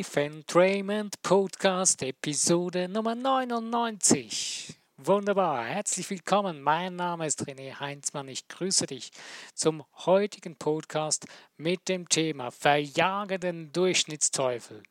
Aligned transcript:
Life 0.00 0.18
Entrainment 0.18 1.20
Podcast 1.20 2.02
Episode 2.02 2.88
Nummer 2.88 3.14
99. 3.14 4.74
Wunderbar, 4.96 5.66
herzlich 5.66 6.08
willkommen. 6.08 6.62
Mein 6.62 6.96
Name 6.96 7.26
ist 7.26 7.46
René 7.46 7.78
Heinzmann. 7.78 8.28
Ich 8.28 8.48
grüße 8.48 8.86
dich 8.86 9.10
zum 9.52 9.84
heutigen 10.06 10.56
Podcast 10.56 11.26
mit 11.58 11.86
dem 11.90 12.08
Thema 12.08 12.50
Verjage 12.50 13.38
den 13.38 13.72
Durchschnittsteufel. 13.72 14.82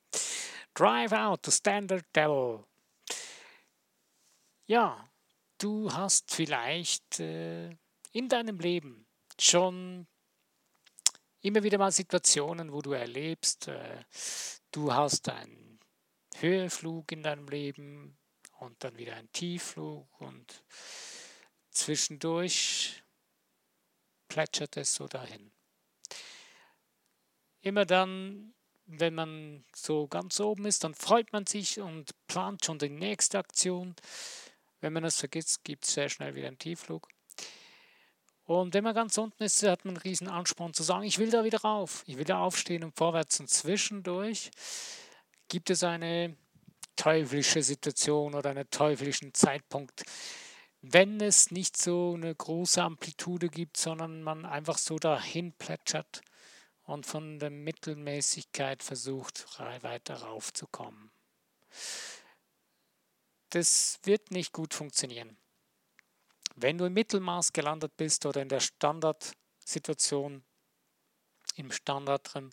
Drive 0.75 1.11
out 1.11 1.43
the 1.43 1.51
standard 1.51 2.05
devil. 2.15 2.63
Ja, 4.67 5.09
du 5.57 5.91
hast 5.91 6.31
vielleicht 6.35 7.19
äh, 7.19 7.71
in 8.11 8.29
deinem 8.29 8.59
Leben 8.59 9.07
schon 9.39 10.05
immer 11.41 11.63
wieder 11.63 11.77
mal 11.77 11.91
Situationen, 11.91 12.71
wo 12.71 12.81
du 12.81 12.91
erlebst, 12.91 13.67
äh, 13.67 14.03
du 14.71 14.93
hast 14.93 15.29
einen 15.29 15.79
Höheflug 16.37 17.11
in 17.11 17.23
deinem 17.23 17.47
Leben 17.47 18.17
und 18.59 18.83
dann 18.83 18.97
wieder 18.97 19.15
einen 19.15 19.31
Tiefflug 19.31 20.07
und 20.19 20.63
zwischendurch 21.71 23.03
plätschert 24.27 24.77
es 24.77 24.93
so 24.93 25.07
dahin. 25.07 25.51
Immer 27.61 27.85
dann, 27.85 28.53
wenn 28.85 29.15
man 29.15 29.65
so 29.75 30.07
ganz 30.07 30.39
oben 30.39 30.65
ist, 30.65 30.83
dann 30.83 30.95
freut 30.95 31.31
man 31.33 31.45
sich 31.45 31.79
und 31.79 32.11
plant 32.27 32.63
schon 32.65 32.79
die 32.79 32.89
nächste 32.89 33.37
Aktion. 33.37 33.95
Wenn 34.79 34.93
man 34.93 35.03
das 35.03 35.17
vergisst, 35.19 35.63
gibt 35.63 35.85
es 35.85 35.93
sehr 35.93 36.09
schnell 36.09 36.35
wieder 36.35 36.47
einen 36.47 36.57
Tiefflug. 36.57 37.09
Und 38.49 38.73
wenn 38.73 38.83
man 38.83 38.95
ganz 38.95 39.15
unten 39.19 39.43
ist, 39.43 39.61
hat 39.61 39.85
man 39.85 39.93
einen 39.95 40.01
riesen 40.01 40.27
Ansporn 40.27 40.73
zu 40.73 40.81
sagen, 40.81 41.03
ich 41.03 41.19
will 41.19 41.29
da 41.29 41.43
wieder 41.43 41.61
rauf, 41.61 42.03
ich 42.07 42.17
will 42.17 42.25
da 42.25 42.39
aufstehen 42.39 42.83
und 42.83 42.97
vorwärts. 42.97 43.39
Und 43.39 43.47
zwischendurch 43.47 44.49
gibt 45.49 45.69
es 45.69 45.83
eine 45.83 46.35
teuflische 46.95 47.61
Situation 47.61 48.33
oder 48.33 48.49
einen 48.49 48.67
teuflischen 48.71 49.35
Zeitpunkt, 49.35 50.01
wenn 50.81 51.21
es 51.21 51.51
nicht 51.51 51.77
so 51.77 52.15
eine 52.15 52.33
große 52.33 52.81
Amplitude 52.81 53.49
gibt, 53.49 53.77
sondern 53.77 54.23
man 54.23 54.47
einfach 54.47 54.79
so 54.79 54.97
dahin 54.97 55.53
plätschert 55.53 56.21
und 56.85 57.05
von 57.05 57.37
der 57.37 57.51
Mittelmäßigkeit 57.51 58.81
versucht, 58.81 59.45
weiter 59.81 60.23
raufzukommen. 60.23 61.11
Das 63.51 63.99
wird 64.05 64.31
nicht 64.31 64.53
gut 64.53 64.73
funktionieren. 64.73 65.38
Wenn 66.61 66.77
du 66.77 66.85
im 66.85 66.93
Mittelmaß 66.93 67.53
gelandet 67.53 67.95
bist 67.95 68.25
oder 68.25 68.41
in 68.41 68.49
der 68.49 68.59
Standardsituation, 68.59 70.43
im 71.55 71.71
Standard 71.71 72.33
drin, 72.33 72.51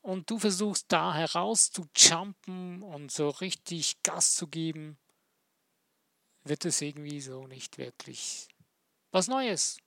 und 0.00 0.28
du 0.28 0.38
versuchst 0.38 0.86
da 0.88 1.14
heraus 1.14 1.70
zu 1.70 1.86
jumpen 1.96 2.82
und 2.82 3.10
so 3.10 3.30
richtig 3.30 4.02
Gas 4.02 4.34
zu 4.34 4.46
geben, 4.46 4.98
wird 6.44 6.66
es 6.66 6.82
irgendwie 6.82 7.20
so 7.20 7.46
nicht 7.46 7.78
wirklich 7.78 8.48
was 9.10 9.28
Neues. 9.28 9.78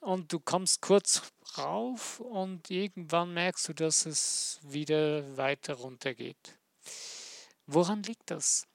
Und 0.00 0.32
du 0.32 0.40
kommst 0.40 0.80
kurz 0.80 1.30
rauf 1.58 2.20
und 2.20 2.70
irgendwann 2.70 3.34
merkst 3.34 3.68
du, 3.68 3.74
dass 3.74 4.06
es 4.06 4.60
wieder 4.62 5.36
weiter 5.36 5.74
runter 5.74 6.14
geht. 6.14 6.58
Woran 7.66 8.02
liegt 8.02 8.30
das? 8.30 8.66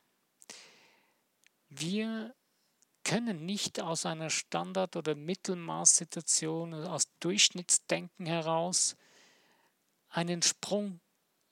Wir 1.70 2.36
können 3.06 3.46
nicht 3.46 3.80
aus 3.80 4.06
einer 4.06 4.30
Standard- 4.30 4.98
oder 4.98 5.16
Mittelmaßsituation, 5.16 6.74
aus 6.74 7.08
Durchschnittsdenken 7.22 8.26
heraus 8.26 8.98
einen 10.10 10.42
Sprung 10.42 11.00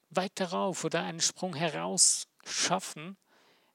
weiter 0.09 0.47
rauf 0.47 0.83
oder 0.83 1.03
einen 1.03 1.21
Sprung 1.21 1.55
heraus 1.55 2.27
schaffen, 2.45 3.15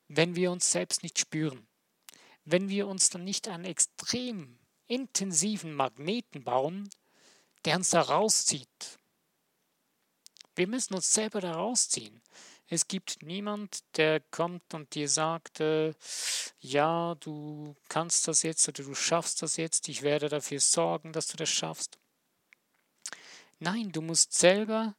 wenn 0.09 0.37
wir 0.37 0.51
uns 0.51 0.71
selbst 0.71 1.03
nicht 1.03 1.19
spüren. 1.19 1.67
Wenn 2.45 2.69
wir 2.69 2.89
uns 2.89 3.11
dann 3.11 3.25
nicht 3.25 3.49
einen 3.49 3.65
extrem 3.65 4.59
intensiven 4.87 5.73
Magneten 5.73 6.43
bauen, 6.45 6.89
der 7.65 7.77
uns 7.77 7.91
da 7.91 8.01
rauszieht. 8.01 8.99
Wir 10.57 10.67
müssen 10.67 10.95
uns 10.95 11.13
selber 11.13 11.41
da 11.41 11.53
rausziehen. 11.53 12.21
Es 12.71 12.87
gibt 12.87 13.23
niemand, 13.23 13.83
der 13.97 14.21
kommt 14.21 14.75
und 14.75 14.95
dir 14.95 15.09
sagt, 15.09 15.61
äh, 15.61 15.95
ja, 16.61 17.15
du 17.15 17.75
kannst 17.89 18.29
das 18.29 18.43
jetzt 18.43 18.69
oder 18.69 18.85
du 18.85 18.95
schaffst 18.95 19.41
das 19.41 19.57
jetzt, 19.57 19.89
ich 19.89 20.03
werde 20.03 20.29
dafür 20.29 20.61
sorgen, 20.61 21.13
dass 21.15 21.29
du 21.29 21.39
das 21.39 21.49
schaffst. 21.49 21.99
Nein, 23.59 23.91
du 23.91 24.03
musst 24.03 24.35
selber 24.35 24.95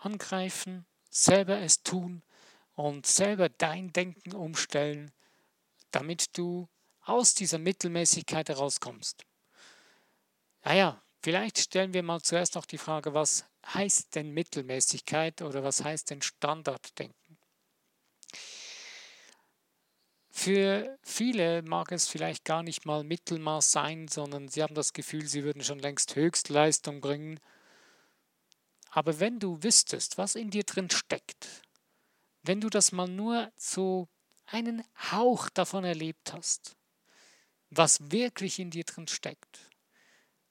angreifen, 0.00 0.86
selber 1.10 1.60
es 1.60 1.82
tun 1.82 2.22
und 2.72 3.06
selber 3.06 3.50
dein 3.50 3.92
Denken 3.92 4.34
umstellen, 4.34 5.12
damit 5.90 6.36
du 6.38 6.68
aus 7.02 7.34
dieser 7.34 7.58
Mittelmäßigkeit 7.58 8.48
herauskommst. 8.48 9.26
Naja, 10.64 11.03
vielleicht 11.24 11.58
stellen 11.58 11.94
wir 11.94 12.02
mal 12.02 12.20
zuerst 12.20 12.54
noch 12.54 12.66
die 12.66 12.76
Frage, 12.76 13.14
was 13.14 13.46
heißt 13.66 14.14
denn 14.14 14.32
Mittelmäßigkeit 14.32 15.40
oder 15.40 15.64
was 15.64 15.82
heißt 15.82 16.10
denn 16.10 16.20
Standarddenken? 16.20 17.38
Für 20.28 20.98
viele 21.02 21.62
mag 21.62 21.92
es 21.92 22.08
vielleicht 22.08 22.44
gar 22.44 22.62
nicht 22.62 22.84
mal 22.84 23.04
Mittelmaß 23.04 23.72
sein, 23.72 24.06
sondern 24.06 24.48
sie 24.48 24.62
haben 24.62 24.74
das 24.74 24.92
Gefühl, 24.92 25.26
sie 25.26 25.44
würden 25.44 25.64
schon 25.64 25.78
längst 25.78 26.14
Höchstleistung 26.14 27.00
bringen. 27.00 27.40
Aber 28.90 29.18
wenn 29.18 29.38
du 29.38 29.62
wüsstest, 29.62 30.18
was 30.18 30.34
in 30.34 30.50
dir 30.50 30.64
drin 30.64 30.90
steckt, 30.90 31.62
wenn 32.42 32.60
du 32.60 32.68
das 32.68 32.92
mal 32.92 33.08
nur 33.08 33.50
so 33.56 34.08
einen 34.44 34.84
Hauch 35.10 35.48
davon 35.48 35.84
erlebt 35.84 36.34
hast, 36.34 36.76
was 37.70 38.10
wirklich 38.10 38.58
in 38.58 38.70
dir 38.70 38.84
drin 38.84 39.08
steckt, 39.08 39.73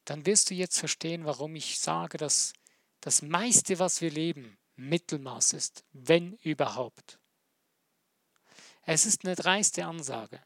dann 0.06 0.26
wirst 0.26 0.50
du 0.50 0.54
jetzt 0.54 0.80
verstehen, 0.80 1.26
warum 1.26 1.56
ich 1.56 1.80
sage, 1.80 2.18
dass 2.18 2.54
das 3.02 3.22
meiste, 3.22 3.80
was 3.80 4.02
wir 4.02 4.12
leben, 4.12 4.58
Mittelmaß 4.76 5.54
ist, 5.54 5.86
wenn 5.92 6.34
überhaupt. 6.38 7.20
Es 8.84 9.06
ist 9.06 9.26
eine 9.26 9.36
dreiste 9.36 9.86
Ansage. 9.86 10.42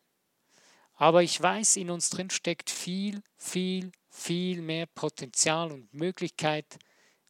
Aber 0.94 1.22
ich 1.22 1.40
weiß, 1.40 1.76
in 1.78 1.92
uns 1.92 2.10
drin 2.10 2.30
steckt 2.30 2.70
viel, 2.70 3.22
viel, 3.36 3.92
viel 4.10 4.62
mehr 4.62 4.88
Potenzial 4.88 5.72
und 5.72 5.94
Möglichkeit, 5.94 6.80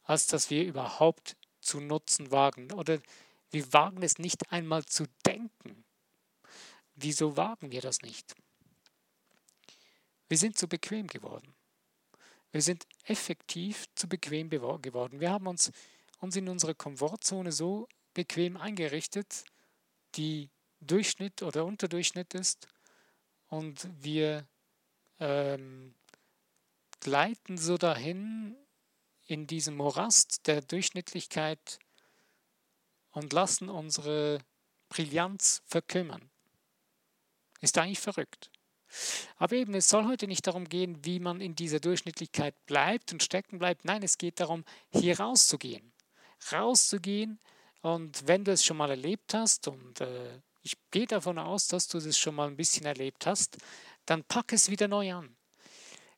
als 0.02 0.26
dass 0.26 0.48
wir 0.48 0.64
überhaupt 0.64 1.36
zu 1.60 1.80
nutzen 1.80 2.30
wagen. 2.30 2.72
Oder 2.72 2.98
wir 3.50 3.72
wagen 3.72 4.02
es 4.02 4.18
nicht 4.18 4.50
einmal 4.52 4.84
zu 4.86 5.04
denken. 5.26 5.84
Wieso 6.94 7.36
wagen 7.36 7.70
wir 7.70 7.82
das 7.82 8.00
nicht? 8.00 8.34
Wir 10.28 10.38
sind 10.38 10.58
zu 10.58 10.66
bequem 10.66 11.06
geworden. 11.06 11.54
Wir 12.50 12.62
sind 12.62 12.86
effektiv 13.04 13.86
zu 13.94 14.08
bequem 14.08 14.48
geworden. 14.50 15.20
Wir 15.20 15.30
haben 15.30 15.46
uns, 15.46 15.70
uns 16.20 16.36
in 16.36 16.48
unserer 16.48 16.74
Komfortzone 16.74 17.52
so 17.52 17.88
bequem 18.14 18.56
eingerichtet, 18.56 19.44
die 20.14 20.50
Durchschnitt 20.80 21.42
oder 21.42 21.64
Unterdurchschnitt 21.64 22.34
ist. 22.34 22.66
Und 23.48 23.88
wir 24.02 24.46
ähm, 25.20 25.94
gleiten 27.00 27.58
so 27.58 27.76
dahin 27.76 28.56
in 29.26 29.46
diesem 29.46 29.76
Morast 29.76 30.46
der 30.46 30.62
Durchschnittlichkeit 30.62 31.78
und 33.10 33.32
lassen 33.32 33.68
unsere 33.68 34.40
Brillanz 34.88 35.62
verkümmern. 35.66 36.30
Ist 37.60 37.76
eigentlich 37.76 38.00
verrückt. 38.00 38.50
Aber 39.36 39.54
eben, 39.54 39.74
es 39.74 39.88
soll 39.88 40.06
heute 40.06 40.26
nicht 40.26 40.46
darum 40.46 40.68
gehen, 40.68 41.04
wie 41.04 41.20
man 41.20 41.40
in 41.40 41.54
dieser 41.54 41.80
Durchschnittlichkeit 41.80 42.54
bleibt 42.66 43.12
und 43.12 43.22
stecken 43.22 43.58
bleibt. 43.58 43.84
Nein, 43.84 44.02
es 44.02 44.18
geht 44.18 44.40
darum, 44.40 44.64
hier 44.90 45.20
rauszugehen. 45.20 45.92
Rauszugehen 46.52 47.38
und 47.82 48.26
wenn 48.26 48.44
du 48.44 48.52
es 48.52 48.64
schon 48.64 48.76
mal 48.76 48.90
erlebt 48.90 49.34
hast, 49.34 49.68
und 49.68 50.00
äh, 50.00 50.40
ich 50.62 50.76
gehe 50.90 51.06
davon 51.06 51.38
aus, 51.38 51.68
dass 51.68 51.88
du 51.88 51.98
es 51.98 52.18
schon 52.18 52.34
mal 52.34 52.48
ein 52.48 52.56
bisschen 52.56 52.86
erlebt 52.86 53.26
hast, 53.26 53.58
dann 54.06 54.24
pack 54.24 54.52
es 54.52 54.70
wieder 54.70 54.88
neu 54.88 55.12
an. 55.12 55.36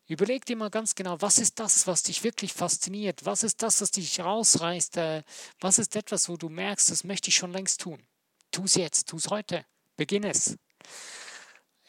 Überleg 0.07 0.45
dir 0.45 0.57
mal 0.57 0.71
ganz 0.71 0.97
genau, 0.97 1.21
was 1.21 1.39
ist 1.39 1.61
das, 1.61 1.87
was 1.87 2.03
dich 2.03 2.25
wirklich 2.25 2.53
fasziniert? 2.53 3.25
Was 3.25 3.45
ist 3.45 3.63
das, 3.63 3.81
was 3.81 3.93
dich 3.93 4.19
rausreißt? 4.19 4.97
Äh, 4.97 5.23
was 5.61 5.79
ist 5.79 5.95
etwas, 5.95 6.29
wo 6.29 6.37
du 6.37 6.49
merkst, 6.49 6.91
das 6.91 7.05
möchte 7.05 7.29
ich 7.29 7.37
schon 7.37 7.53
längst 7.53 7.83
tun? 7.83 8.03
Tu 8.51 8.65
es 8.65 8.75
jetzt, 8.75 9.09
tu 9.09 9.17
es 9.19 9.29
heute, 9.29 9.65
beginn 9.97 10.25
es. 10.25 10.57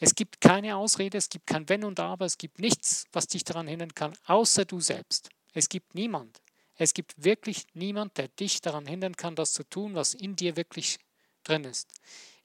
Es 0.04 0.16
gibt 0.16 0.40
keine 0.40 0.74
Ausrede, 0.74 1.16
es 1.16 1.28
gibt 1.28 1.46
kein 1.46 1.68
Wenn 1.68 1.84
und 1.84 2.00
Aber, 2.00 2.24
es 2.24 2.36
gibt 2.36 2.58
nichts, 2.58 3.06
was 3.12 3.28
dich 3.28 3.44
daran 3.44 3.68
hindern 3.68 3.94
kann, 3.94 4.12
außer 4.26 4.64
du 4.64 4.80
selbst. 4.80 5.28
Es 5.54 5.68
gibt 5.68 5.94
niemand. 5.94 6.42
Es 6.74 6.92
gibt 6.92 7.22
wirklich 7.22 7.66
niemand, 7.74 8.18
der 8.18 8.26
dich 8.26 8.60
daran 8.60 8.84
hindern 8.84 9.14
kann, 9.14 9.36
das 9.36 9.52
zu 9.52 9.62
tun, 9.62 9.94
was 9.94 10.14
in 10.14 10.34
dir 10.34 10.56
wirklich 10.56 10.98
drin 11.44 11.62
ist. 11.62 11.88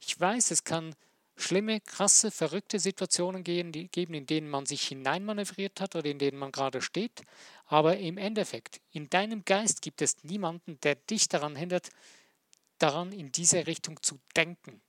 Ich 0.05 0.19
weiß, 0.19 0.51
es 0.51 0.65
kann 0.65 0.93
schlimme, 1.35 1.81
krasse, 1.81 2.29
verrückte 2.29 2.77
Situationen 2.77 3.43
geben, 3.43 3.73
in 3.73 4.27
denen 4.27 4.51
man 4.51 4.67
sich 4.67 4.87
hineinmanövriert 4.89 5.81
hat 5.81 5.95
oder 5.95 6.11
in 6.11 6.19
denen 6.19 6.37
man 6.37 6.51
gerade 6.51 6.83
steht. 6.83 7.23
Aber 7.65 7.97
im 7.97 8.19
Endeffekt, 8.19 8.81
in 8.91 9.09
deinem 9.09 9.43
Geist 9.45 9.81
gibt 9.81 10.03
es 10.03 10.23
niemanden, 10.23 10.79
der 10.81 10.93
dich 10.93 11.27
daran 11.27 11.55
hindert, 11.55 11.89
daran 12.77 13.11
in 13.11 13.31
diese 13.31 13.65
Richtung 13.65 13.99
zu 14.03 14.19
denken. 14.35 14.79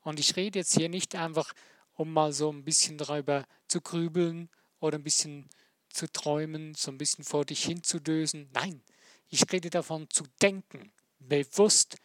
Und 0.00 0.18
ich 0.18 0.34
rede 0.36 0.60
jetzt 0.60 0.74
hier 0.74 0.88
nicht 0.88 1.14
einfach, 1.14 1.52
um 1.96 2.12
mal 2.12 2.32
so 2.32 2.50
ein 2.52 2.64
bisschen 2.64 2.98
darüber 2.98 3.46
zu 3.68 3.80
grübeln 3.80 4.48
oder 4.80 4.98
ein 4.98 5.02
bisschen 5.02 5.48
zu 5.88 6.10
träumen, 6.12 6.74
so 6.74 6.90
ein 6.90 6.98
bisschen 6.98 7.24
vor 7.24 7.44
dich 7.44 7.64
hinzudösen. 7.64 8.48
Nein, 8.52 8.82
ich 9.28 9.50
rede 9.50 9.70
davon 9.70 10.08
zu 10.10 10.24
denken, 10.40 10.92
bewusst 11.18 11.96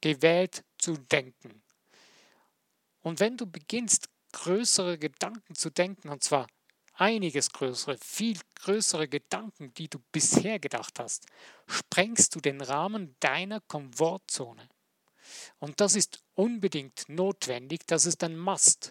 gewählt 0.00 0.64
zu 0.78 0.96
denken. 0.96 1.62
Und 3.02 3.20
wenn 3.20 3.36
du 3.36 3.46
beginnst, 3.46 4.08
größere 4.32 4.98
Gedanken 4.98 5.54
zu 5.54 5.70
denken, 5.70 6.08
und 6.08 6.22
zwar 6.24 6.46
einiges 6.94 7.50
größere, 7.50 7.98
viel 7.98 8.38
größere 8.54 9.08
Gedanken, 9.08 9.74
die 9.74 9.88
du 9.88 9.98
bisher 10.12 10.58
gedacht 10.58 10.98
hast, 10.98 11.26
sprengst 11.66 12.34
du 12.34 12.40
den 12.40 12.60
Rahmen 12.60 13.16
deiner 13.20 13.60
Komfortzone. 13.60 14.68
Und 15.58 15.80
das 15.80 15.96
ist 15.96 16.22
unbedingt 16.34 17.08
notwendig, 17.08 17.86
das 17.86 18.06
ist 18.06 18.22
ein 18.24 18.36
Must, 18.36 18.90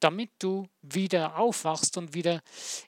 damit 0.00 0.30
du 0.38 0.68
wieder 0.82 1.36
aufwachst 1.36 1.96
und 1.96 2.14
wieder 2.14 2.42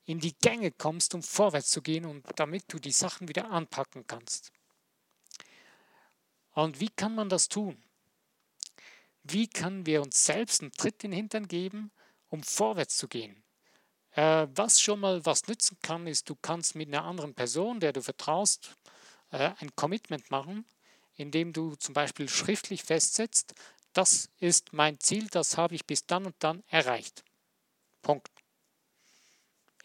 in 0.05 0.19
die 0.20 0.35
Gänge 0.38 0.73
kommst, 0.73 1.14
um 1.14 1.23
vorwärts 1.23 1.70
zu 1.70 1.82
gehen 1.82 2.05
und 2.05 2.25
damit 2.37 2.64
du 2.69 2.79
die 2.79 2.93
Sachen 2.93 3.29
wieder 3.29 3.50
anpacken 3.50 4.06
kannst. 4.06 4.53
Und 6.55 6.81
wie 6.81 6.91
kann 6.91 7.14
man 7.14 7.29
das 7.29 7.49
tun? 7.49 7.82
Wie 9.23 9.49
können 9.49 9.87
wir 9.87 10.03
uns 10.03 10.25
selbst 10.25 10.62
einen 10.62 10.73
Tritt 10.73 11.05
in 11.05 11.12
den 11.12 11.17
Hintern 11.17 11.49
geben, 11.49 11.91
um 12.29 12.43
vorwärts 12.43 12.97
zu 12.97 13.09
gehen? 13.09 13.43
Äh, 14.12 14.49
was 14.55 14.81
schon 14.81 15.00
mal 15.00 15.25
was 15.25 15.47
nützen 15.47 15.79
kann, 15.81 16.06
ist, 16.06 16.29
du 16.29 16.37
kannst 16.37 16.75
mit 16.75 16.88
einer 16.88 17.05
anderen 17.05 17.35
Person, 17.35 17.81
der 17.81 17.93
du 17.93 18.03
vertraust, 18.03 18.76
äh, 19.31 19.53
ein 19.58 19.75
Commitment 19.76 20.31
machen, 20.31 20.67
indem 21.17 21.53
du 21.53 21.75
zum 21.76 21.94
Beispiel 21.94 22.29
schriftlich 22.29 22.82
festsetzt, 22.82 23.55
das 23.93 24.31
ist 24.39 24.73
mein 24.73 24.99
Ziel, 25.00 25.29
das 25.29 25.56
habe 25.56 25.75
ich 25.75 25.87
bis 25.87 26.06
dann 26.06 26.27
und 26.27 26.37
dann 26.39 26.62
erreicht. 26.69 27.25
Punkt. 28.03 28.31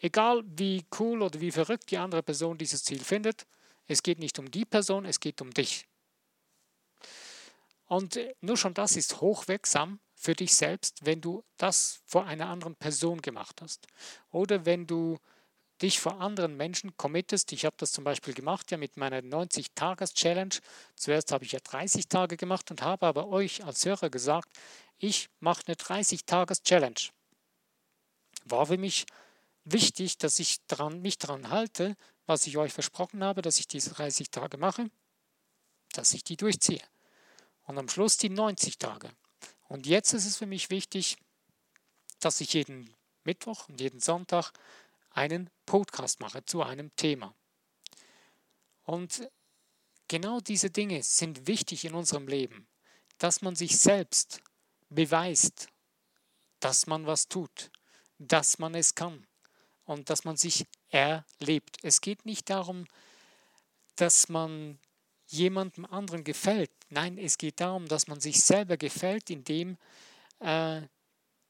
Egal 0.00 0.44
wie 0.46 0.84
cool 0.98 1.22
oder 1.22 1.40
wie 1.40 1.50
verrückt 1.50 1.90
die 1.90 1.98
andere 1.98 2.22
Person 2.22 2.56
dieses 2.56 2.84
Ziel 2.84 3.00
findet, 3.00 3.46
es 3.86 4.02
geht 4.02 4.18
nicht 4.18 4.38
um 4.38 4.50
die 4.50 4.64
Person, 4.64 5.04
es 5.04 5.18
geht 5.18 5.40
um 5.40 5.52
dich. 5.52 5.86
Und 7.86 8.16
äh, 8.16 8.34
nur 8.40 8.56
schon 8.56 8.74
das 8.74 8.96
ist 8.96 9.20
hochwirksam 9.20 9.98
für 10.14 10.34
dich 10.34 10.54
selbst, 10.54 11.04
wenn 11.06 11.20
du 11.20 11.42
das 11.56 12.00
vor 12.04 12.26
einer 12.26 12.48
anderen 12.48 12.76
Person 12.76 13.22
gemacht 13.22 13.62
hast. 13.62 13.86
Oder 14.30 14.66
wenn 14.66 14.86
du 14.86 15.18
dich 15.82 16.00
vor 16.00 16.20
anderen 16.20 16.56
Menschen 16.56 16.96
committest. 16.96 17.52
Ich 17.52 17.64
habe 17.64 17.76
das 17.78 17.92
zum 17.92 18.04
Beispiel 18.04 18.34
gemacht, 18.34 18.70
ja 18.70 18.76
mit 18.76 18.96
meiner 18.96 19.20
90-Tages-Challenge. 19.20 20.56
Zuerst 20.96 21.32
habe 21.32 21.44
ich 21.44 21.52
ja 21.52 21.60
30 21.60 22.08
Tage 22.08 22.36
gemacht 22.36 22.70
und 22.70 22.82
habe 22.82 23.06
aber 23.06 23.28
euch 23.28 23.64
als 23.64 23.84
Hörer 23.84 24.10
gesagt, 24.10 24.48
ich 24.98 25.28
mache 25.40 25.62
eine 25.66 25.76
30-Tages-Challenge. 25.76 27.10
War 28.44 28.66
für 28.66 28.78
mich 28.78 29.06
wichtig, 29.64 30.18
dass 30.18 30.38
ich 30.38 30.58
dran, 30.66 31.00
mich 31.00 31.18
daran 31.18 31.50
halte, 31.50 31.96
was 32.26 32.46
ich 32.46 32.56
euch 32.58 32.72
versprochen 32.72 33.22
habe, 33.22 33.42
dass 33.42 33.58
ich 33.58 33.68
diese 33.68 33.90
30 33.90 34.30
Tage 34.30 34.56
mache, 34.58 34.90
dass 35.92 36.12
ich 36.14 36.24
die 36.24 36.36
durchziehe. 36.36 36.82
Und 37.64 37.78
am 37.78 37.88
Schluss 37.88 38.16
die 38.16 38.30
90 38.30 38.78
Tage. 38.78 39.10
Und 39.68 39.86
jetzt 39.86 40.12
ist 40.14 40.24
es 40.24 40.36
für 40.36 40.46
mich 40.46 40.70
wichtig, 40.70 41.16
dass 42.20 42.40
ich 42.40 42.54
jeden 42.54 42.94
Mittwoch 43.24 43.68
und 43.68 43.80
jeden 43.80 44.00
Sonntag 44.00 44.52
einen 45.10 45.50
Podcast 45.66 46.20
mache 46.20 46.44
zu 46.44 46.62
einem 46.62 46.94
Thema. 46.96 47.34
Und 48.84 49.28
genau 50.08 50.40
diese 50.40 50.70
Dinge 50.70 51.02
sind 51.02 51.46
wichtig 51.46 51.84
in 51.84 51.94
unserem 51.94 52.26
Leben, 52.26 52.66
dass 53.18 53.42
man 53.42 53.54
sich 53.54 53.78
selbst 53.78 54.40
beweist, 54.88 55.68
dass 56.60 56.86
man 56.86 57.06
was 57.06 57.28
tut, 57.28 57.70
dass 58.18 58.58
man 58.58 58.74
es 58.74 58.94
kann 58.94 59.26
und 59.84 60.10
dass 60.10 60.24
man 60.24 60.36
sich 60.36 60.66
erlebt. 60.88 61.78
Es 61.82 62.00
geht 62.00 62.24
nicht 62.24 62.50
darum, 62.50 62.86
dass 63.96 64.28
man 64.28 64.78
jemandem 65.26 65.84
anderen 65.84 66.24
gefällt. 66.24 66.70
Nein, 66.88 67.18
es 67.18 67.38
geht 67.38 67.60
darum, 67.60 67.86
dass 67.88 68.06
man 68.06 68.20
sich 68.20 68.42
selber 68.42 68.76
gefällt, 68.76 69.30
indem 69.30 69.76
äh, 70.40 70.82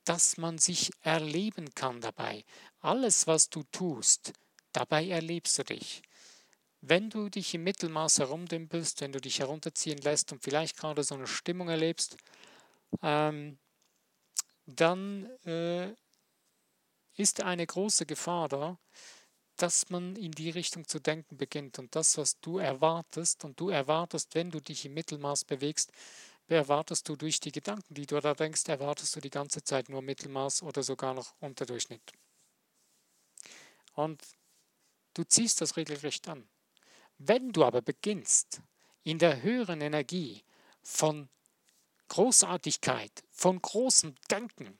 dass 0.08 0.38
man 0.38 0.56
sich 0.56 0.90
erleben 1.02 1.74
kann 1.74 2.00
dabei. 2.00 2.42
Alles, 2.80 3.26
was 3.26 3.50
du 3.50 3.62
tust, 3.64 4.32
dabei 4.72 5.06
erlebst 5.06 5.58
du 5.58 5.64
dich. 5.64 6.00
Wenn 6.80 7.10
du 7.10 7.28
dich 7.28 7.52
im 7.52 7.64
Mittelmaß 7.64 8.20
herumdümpelst, 8.20 9.02
wenn 9.02 9.12
du 9.12 9.20
dich 9.20 9.40
herunterziehen 9.40 9.98
lässt 9.98 10.32
und 10.32 10.42
vielleicht 10.42 10.78
gerade 10.78 11.04
so 11.04 11.14
eine 11.14 11.26
Stimmung 11.26 11.68
erlebst, 11.68 12.16
ähm, 13.02 13.58
dann 14.64 15.26
äh, 15.44 15.92
ist 17.16 17.42
eine 17.42 17.66
große 17.66 18.06
Gefahr 18.06 18.48
da, 18.48 18.78
dass 19.58 19.90
man 19.90 20.16
in 20.16 20.32
die 20.32 20.48
Richtung 20.48 20.88
zu 20.88 21.00
denken 21.00 21.36
beginnt. 21.36 21.78
Und 21.78 21.94
das, 21.94 22.16
was 22.16 22.40
du 22.40 22.56
erwartest, 22.56 23.44
und 23.44 23.60
du 23.60 23.68
erwartest, 23.68 24.34
wenn 24.34 24.50
du 24.50 24.60
dich 24.60 24.86
im 24.86 24.94
Mittelmaß 24.94 25.44
bewegst, 25.44 25.92
erwartest 26.56 27.08
du 27.08 27.16
durch 27.16 27.40
die 27.40 27.52
Gedanken, 27.52 27.94
die 27.94 28.06
du 28.06 28.18
da 28.20 28.34
denkst, 28.34 28.68
erwartest 28.68 29.14
du 29.16 29.20
die 29.20 29.30
ganze 29.30 29.62
Zeit 29.62 29.88
nur 29.88 30.02
Mittelmaß 30.02 30.62
oder 30.62 30.82
sogar 30.82 31.14
noch 31.14 31.34
Unterdurchschnitt. 31.40 32.12
Und 33.94 34.22
du 35.14 35.24
ziehst 35.24 35.60
das 35.60 35.76
regelrecht 35.76 36.28
an. 36.28 36.48
Wenn 37.18 37.52
du 37.52 37.64
aber 37.64 37.82
beginnst, 37.82 38.62
in 39.02 39.18
der 39.18 39.42
höheren 39.42 39.80
Energie 39.80 40.42
von 40.82 41.28
Großartigkeit, 42.08 43.24
von 43.30 43.60
großem 43.60 44.14
Denken 44.30 44.78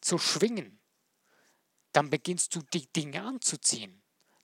zu 0.00 0.18
schwingen, 0.18 0.78
dann 1.92 2.10
beginnst 2.10 2.54
du 2.54 2.62
die 2.62 2.86
Dinge 2.92 3.22
anzuziehen. 3.22 4.02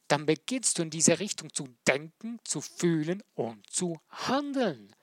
Dann 0.09 0.27
beginnst 0.27 0.79
du 0.79 0.83
in 0.83 0.91
diese 0.91 1.19
Richtung 1.19 1.53
zu 1.53 1.69
denken, 1.87 2.39
zu 2.45 2.61
fühlen 2.61 3.23
und 3.35 3.69
zu 3.71 4.01
handeln. 4.09 4.95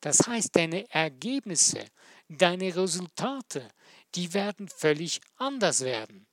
Das 0.00 0.26
heißt, 0.26 0.56
deine 0.56 0.90
Ergebnisse, 0.90 1.84
deine 2.28 2.74
Resultate, 2.74 3.68
die 4.14 4.32
werden 4.32 4.68
völlig 4.68 5.20
anders 5.36 5.82
werden. 5.82 6.26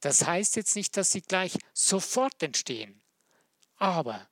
Das 0.00 0.26
heißt 0.26 0.56
jetzt 0.56 0.76
nicht, 0.76 0.96
dass 0.96 1.10
sie 1.10 1.22
gleich 1.22 1.56
sofort 1.72 2.42
entstehen. 2.42 3.02
Aber 3.76 4.28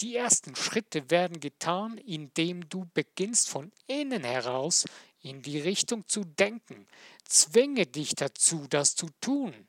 die 0.00 0.16
ersten 0.16 0.54
Schritte 0.56 1.08
werden 1.10 1.40
getan, 1.40 1.96
indem 1.98 2.68
du 2.68 2.86
beginnst 2.92 3.48
von 3.48 3.72
innen 3.86 4.24
heraus 4.24 4.84
in 5.20 5.40
die 5.42 5.58
Richtung 5.58 6.06
zu 6.06 6.24
denken. 6.24 6.86
Zwinge 7.24 7.86
dich 7.86 8.14
dazu, 8.14 8.66
das 8.68 8.94
zu 8.94 9.08
tun. 9.20 9.68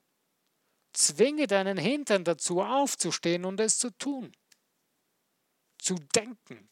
Zwinge 0.91 1.47
deinen 1.47 1.77
Hintern 1.77 2.23
dazu 2.23 2.61
aufzustehen 2.61 3.45
und 3.45 3.59
es 3.59 3.77
zu 3.77 3.91
tun. 3.91 4.31
Zu 5.77 5.95
denken 6.15 6.69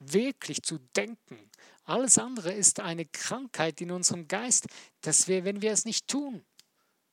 wirklich 0.00 0.62
zu 0.62 0.78
denken. 0.96 1.50
Alles 1.84 2.18
andere 2.18 2.52
ist 2.52 2.80
eine 2.80 3.06
Krankheit 3.06 3.80
in 3.80 3.90
unserem 3.90 4.26
Geist, 4.28 4.66
dass 5.02 5.28
wir, 5.28 5.44
wenn 5.44 5.62
wir 5.62 5.72
es 5.72 5.84
nicht 5.84 6.08
tun, 6.08 6.44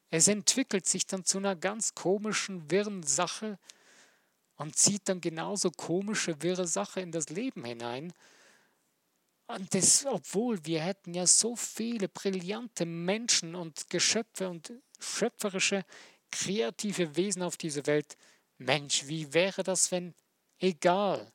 es 0.09 0.27
entwickelt 0.27 0.87
sich 0.87 1.05
dann 1.05 1.25
zu 1.25 1.37
einer 1.37 1.55
ganz 1.55 1.93
komischen, 1.93 2.71
wirren 2.71 3.03
Sache 3.03 3.59
und 4.55 4.75
zieht 4.75 5.09
dann 5.09 5.21
genauso 5.21 5.69
komische, 5.71 6.41
wirre 6.41 6.67
Sache 6.67 7.01
in 7.01 7.11
das 7.11 7.29
Leben 7.29 7.65
hinein. 7.65 8.13
Und 9.47 9.73
das, 9.73 10.05
obwohl 10.05 10.65
wir 10.65 10.81
hätten 10.81 11.13
ja 11.13 11.25
so 11.25 11.55
viele 11.55 12.09
brillante 12.09 12.85
Menschen 12.85 13.55
und 13.55 13.89
Geschöpfe 13.89 14.49
und 14.49 14.73
schöpferische, 14.99 15.85
kreative 16.31 17.15
Wesen 17.15 17.43
auf 17.43 17.57
dieser 17.57 17.85
Welt. 17.85 18.17
Mensch, 18.57 19.07
wie 19.07 19.33
wäre 19.33 19.63
das, 19.63 19.91
wenn, 19.91 20.15
egal, 20.59 21.31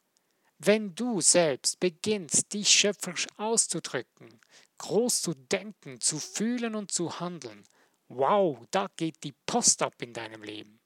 wenn 0.65 0.95
du 0.95 1.21
selbst 1.21 1.81
beginnst, 1.81 2.53
dich 2.53 2.69
schöpferisch 2.69 3.27
auszudrücken, 3.37 4.41
groß 4.79 5.23
zu 5.23 5.35
denken, 5.35 6.01
zu 6.01 6.19
fühlen 6.19 6.75
und 6.75 6.93
zu 6.93 7.21
handeln, 7.21 7.65
wow, 8.09 8.59
da 8.71 8.89
geht 8.97 9.23
die 9.25 9.35
Post 9.47 9.83
ab 9.83 9.95
in 10.01 10.13
deinem 10.13 10.43
Leben. 10.43 10.81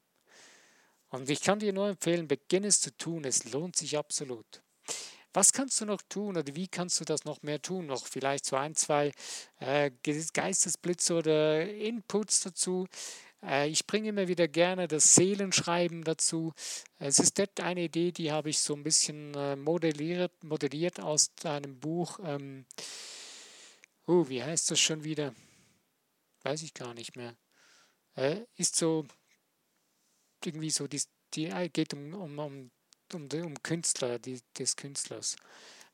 Und 1.09 1.29
ich 1.29 1.41
kann 1.41 1.59
dir 1.59 1.73
nur 1.73 1.89
empfehlen, 1.89 2.27
beginne 2.27 2.67
es 2.67 2.81
zu 2.81 2.95
tun, 2.97 3.23
es 3.23 3.51
lohnt 3.51 3.75
sich 3.75 3.97
absolut. 3.97 4.61
Was 5.33 5.53
kannst 5.53 5.79
du 5.79 5.85
noch 5.85 6.01
tun 6.09 6.37
oder 6.37 6.55
wie 6.55 6.67
kannst 6.67 6.99
du 6.99 7.05
das 7.05 7.23
noch 7.23 7.43
mehr 7.43 7.61
tun? 7.61 7.85
Noch 7.85 8.07
vielleicht 8.07 8.45
so 8.45 8.55
ein, 8.55 8.75
zwei 8.75 9.11
äh, 9.59 9.91
Geistesblitze 10.01 11.13
oder 11.13 11.69
Inputs 11.69 12.39
dazu. 12.39 12.87
Äh, 13.47 13.69
ich 13.69 13.87
bringe 13.87 14.09
immer 14.09 14.27
wieder 14.27 14.47
gerne 14.47 14.87
das 14.87 15.15
Seelenschreiben 15.15 16.03
dazu. 16.03 16.53
Es 16.99 17.19
ist 17.19 17.39
eine 17.59 17.83
Idee, 17.83 18.11
die 18.11 18.31
habe 18.31 18.49
ich 18.49 18.59
so 18.59 18.75
ein 18.75 18.83
bisschen 18.83 19.33
äh, 19.35 19.55
modelliert, 19.55 20.43
modelliert 20.43 20.99
aus 20.99 21.31
einem 21.43 21.79
Buch. 21.79 22.19
Ähm, 22.23 22.65
uh, 24.07 24.27
wie 24.27 24.43
heißt 24.43 24.69
das 24.71 24.79
schon 24.79 25.03
wieder? 25.03 25.33
Weiß 26.43 26.61
ich 26.61 26.73
gar 26.73 26.93
nicht 26.93 27.15
mehr. 27.15 27.35
Äh, 28.15 28.41
ist 28.55 28.75
so 28.75 29.05
irgendwie 30.43 30.69
so 30.69 30.87
die, 30.87 31.01
die 31.33 31.47
geht 31.71 31.93
um, 31.93 32.13
um, 32.13 32.39
um, 32.39 32.71
um, 33.13 33.29
um 33.31 33.63
Künstler, 33.63 34.19
die, 34.19 34.41
des 34.57 34.75
Künstlers. 34.75 35.35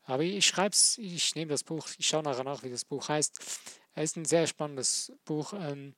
Aber 0.04 0.22
ich 0.22 0.46
schreibe 0.46 0.74
es, 0.74 0.98
ich 0.98 1.34
nehme 1.34 1.50
das 1.50 1.64
Buch, 1.64 1.88
ich 1.98 2.06
schaue 2.06 2.22
nachher 2.22 2.44
nach, 2.44 2.62
wie 2.62 2.70
das 2.70 2.84
Buch 2.84 3.08
heißt. 3.08 3.38
Es 3.94 4.10
ist 4.10 4.16
ein 4.16 4.24
sehr 4.24 4.46
spannendes 4.46 5.12
Buch, 5.24 5.54
ähm, 5.54 5.94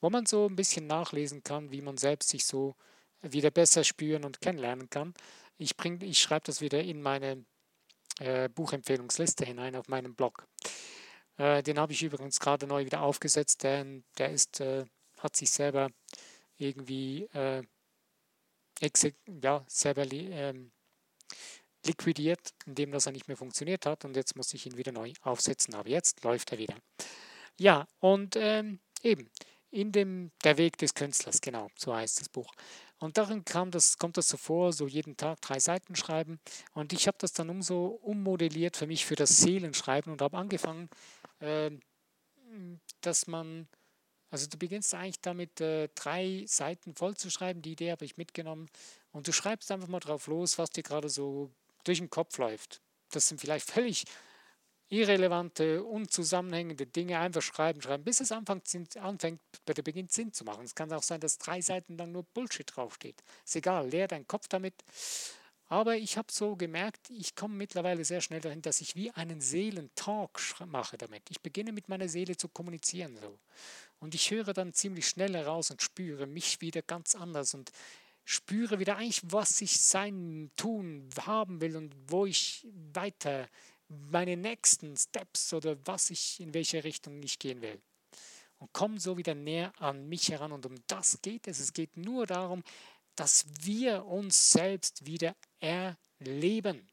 wo 0.00 0.10
man 0.10 0.26
so 0.26 0.46
ein 0.46 0.56
bisschen 0.56 0.86
nachlesen 0.86 1.42
kann, 1.42 1.70
wie 1.70 1.82
man 1.82 1.96
selbst 1.96 2.30
sich 2.30 2.44
so 2.44 2.74
wieder 3.22 3.50
besser 3.50 3.84
spüren 3.84 4.24
und 4.24 4.40
kennenlernen 4.40 4.88
kann. 4.90 5.14
Ich, 5.58 5.74
ich 5.84 6.18
schreibe 6.18 6.46
das 6.46 6.60
wieder 6.60 6.82
in 6.82 7.02
meine 7.02 7.44
äh, 8.18 8.48
Buchempfehlungsliste 8.48 9.44
hinein 9.44 9.76
auf 9.76 9.88
meinem 9.88 10.14
Blog. 10.14 10.46
Äh, 11.36 11.62
den 11.62 11.78
habe 11.78 11.92
ich 11.92 12.02
übrigens 12.02 12.40
gerade 12.40 12.66
neu 12.66 12.84
wieder 12.84 13.02
aufgesetzt, 13.02 13.62
denn 13.62 14.04
der 14.18 14.30
ist, 14.30 14.60
äh, 14.60 14.84
hat 15.18 15.36
sich 15.36 15.50
selber 15.50 15.90
irgendwie 16.56 17.24
äh, 17.34 17.62
ja, 19.42 19.64
selber 19.66 20.10
ähm, 20.10 20.72
liquidiert, 21.86 22.54
indem 22.66 22.92
das 22.92 23.06
er 23.06 23.12
nicht 23.12 23.28
mehr 23.28 23.36
funktioniert 23.36 23.86
hat 23.86 24.04
und 24.04 24.16
jetzt 24.16 24.36
muss 24.36 24.52
ich 24.54 24.66
ihn 24.66 24.76
wieder 24.76 24.92
neu 24.92 25.12
aufsetzen, 25.22 25.74
aber 25.74 25.88
jetzt 25.88 26.22
läuft 26.24 26.52
er 26.52 26.58
wieder. 26.58 26.76
Ja, 27.58 27.86
und 28.00 28.36
ähm, 28.36 28.80
eben, 29.02 29.30
in 29.70 29.92
dem 29.92 30.30
Der 30.44 30.58
Weg 30.58 30.78
des 30.78 30.94
Künstlers, 30.94 31.40
genau, 31.40 31.68
so 31.76 31.94
heißt 31.94 32.20
das 32.20 32.28
Buch. 32.28 32.52
Und 32.98 33.16
darin 33.16 33.44
kam 33.44 33.70
das, 33.70 33.96
kommt 33.96 34.16
das 34.16 34.28
so 34.28 34.36
vor, 34.36 34.72
so 34.72 34.86
jeden 34.86 35.16
Tag 35.16 35.40
drei 35.40 35.58
Seiten 35.58 35.96
schreiben. 35.96 36.38
Und 36.74 36.92
ich 36.92 37.06
habe 37.06 37.16
das 37.18 37.32
dann 37.32 37.48
umso 37.48 37.86
ummodelliert 38.02 38.76
für 38.76 38.86
mich 38.86 39.06
für 39.06 39.16
das 39.16 39.38
Seelenschreiben 39.38 40.12
und 40.12 40.20
habe 40.20 40.36
angefangen, 40.36 40.90
äh, 41.38 41.70
dass 43.00 43.26
man, 43.26 43.68
also 44.30 44.46
du 44.48 44.58
beginnst 44.58 44.94
eigentlich 44.94 45.20
damit, 45.20 45.60
äh, 45.60 45.88
drei 45.94 46.44
Seiten 46.46 46.94
voll 46.94 47.16
zu 47.16 47.30
schreiben. 47.30 47.62
Die 47.62 47.72
Idee 47.72 47.90
habe 47.90 48.04
ich 48.04 48.18
mitgenommen. 48.18 48.68
Und 49.12 49.28
du 49.28 49.32
schreibst 49.32 49.70
einfach 49.72 49.88
mal 49.88 50.00
drauf 50.00 50.26
los, 50.26 50.58
was 50.58 50.70
dir 50.70 50.82
gerade 50.82 51.08
so 51.08 51.50
durch 51.84 51.98
den 51.98 52.10
Kopf 52.10 52.36
läuft. 52.36 52.82
Das 53.12 53.28
sind 53.28 53.40
vielleicht 53.40 53.70
völlig 53.70 54.04
irrelevante, 54.90 55.84
unzusammenhängende 55.84 56.86
Dinge 56.86 57.18
einfach 57.18 57.42
schreiben, 57.42 57.80
schreiben, 57.80 58.04
bis 58.04 58.20
es 58.20 58.32
anfängt, 58.32 58.96
anfängt 58.96 59.40
beginnt 59.64 60.12
Sinn 60.12 60.32
zu 60.32 60.44
machen. 60.44 60.64
Es 60.64 60.74
kann 60.74 60.92
auch 60.92 61.02
sein, 61.02 61.20
dass 61.20 61.38
drei 61.38 61.60
Seiten 61.60 61.96
lang 61.96 62.12
nur 62.12 62.24
Bullshit 62.24 62.66
draufsteht. 62.74 63.22
Ist 63.44 63.56
egal, 63.56 63.88
leer 63.88 64.08
deinen 64.08 64.26
Kopf 64.26 64.48
damit. 64.48 64.74
Aber 65.68 65.96
ich 65.96 66.18
habe 66.18 66.32
so 66.32 66.56
gemerkt, 66.56 67.08
ich 67.10 67.36
komme 67.36 67.54
mittlerweile 67.54 68.04
sehr 68.04 68.20
schnell 68.20 68.40
dahin, 68.40 68.60
dass 68.60 68.80
ich 68.80 68.96
wie 68.96 69.12
einen 69.12 69.40
Seelentalk 69.40 70.40
mache 70.66 70.98
damit. 70.98 71.22
Ich 71.30 71.40
beginne 71.40 71.70
mit 71.70 71.88
meiner 71.88 72.08
Seele 72.08 72.36
zu 72.36 72.48
kommunizieren 72.48 73.16
so. 73.22 73.38
Und 74.00 74.16
ich 74.16 74.32
höre 74.32 74.52
dann 74.52 74.72
ziemlich 74.72 75.06
schnell 75.06 75.34
heraus 75.34 75.70
und 75.70 75.80
spüre 75.80 76.26
mich 76.26 76.60
wieder 76.60 76.82
ganz 76.82 77.14
anders 77.14 77.54
und 77.54 77.70
spüre 78.24 78.80
wieder 78.80 78.96
eigentlich, 78.96 79.22
was 79.22 79.60
ich 79.60 79.80
sein, 79.80 80.50
tun, 80.56 81.08
haben 81.24 81.60
will 81.60 81.76
und 81.76 81.94
wo 82.08 82.26
ich 82.26 82.66
weiter 82.92 83.48
meine 83.90 84.36
nächsten 84.36 84.96
Steps 84.96 85.52
oder 85.52 85.76
was 85.86 86.10
ich, 86.10 86.40
in 86.40 86.54
welche 86.54 86.84
Richtung 86.84 87.22
ich 87.22 87.38
gehen 87.38 87.60
will. 87.60 87.80
Und 88.58 88.72
komme 88.72 89.00
so 89.00 89.16
wieder 89.16 89.34
näher 89.34 89.72
an 89.80 90.08
mich 90.08 90.30
heran. 90.30 90.52
Und 90.52 90.66
um 90.66 90.74
das 90.86 91.20
geht 91.22 91.48
es. 91.48 91.60
Es 91.60 91.72
geht 91.72 91.96
nur 91.96 92.26
darum, 92.26 92.62
dass 93.16 93.46
wir 93.62 94.04
uns 94.06 94.52
selbst 94.52 95.06
wieder 95.06 95.34
erleben. 95.58 96.88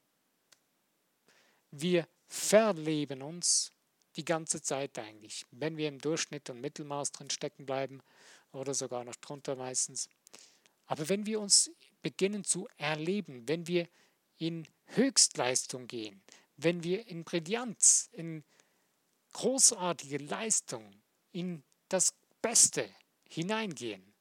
Wir 1.71 2.07
verleben 2.27 3.21
uns 3.21 3.71
die 4.15 4.25
ganze 4.25 4.61
Zeit 4.61 4.97
eigentlich, 4.97 5.45
wenn 5.51 5.77
wir 5.77 5.87
im 5.87 5.99
Durchschnitt 5.99 6.49
und 6.49 6.61
Mittelmaß 6.61 7.11
drin 7.11 7.29
stecken 7.29 7.65
bleiben 7.65 8.01
oder 8.51 8.73
sogar 8.73 9.03
noch 9.03 9.15
drunter 9.15 9.55
meistens. 9.55 10.09
Aber 10.87 11.07
wenn 11.09 11.25
wir 11.25 11.39
uns 11.39 11.69
beginnen 12.01 12.43
zu 12.43 12.67
erleben, 12.77 13.47
wenn 13.47 13.67
wir 13.67 13.87
in 14.37 14.67
Höchstleistung 14.85 15.87
gehen, 15.87 16.21
wenn 16.57 16.83
wir 16.83 17.07
in 17.07 17.23
Brillanz, 17.23 18.09
in 18.11 18.43
großartige 19.33 20.17
Leistung, 20.17 21.01
in 21.31 21.63
das 21.89 22.13
Beste 22.41 22.89
hineingehen. 23.29 24.13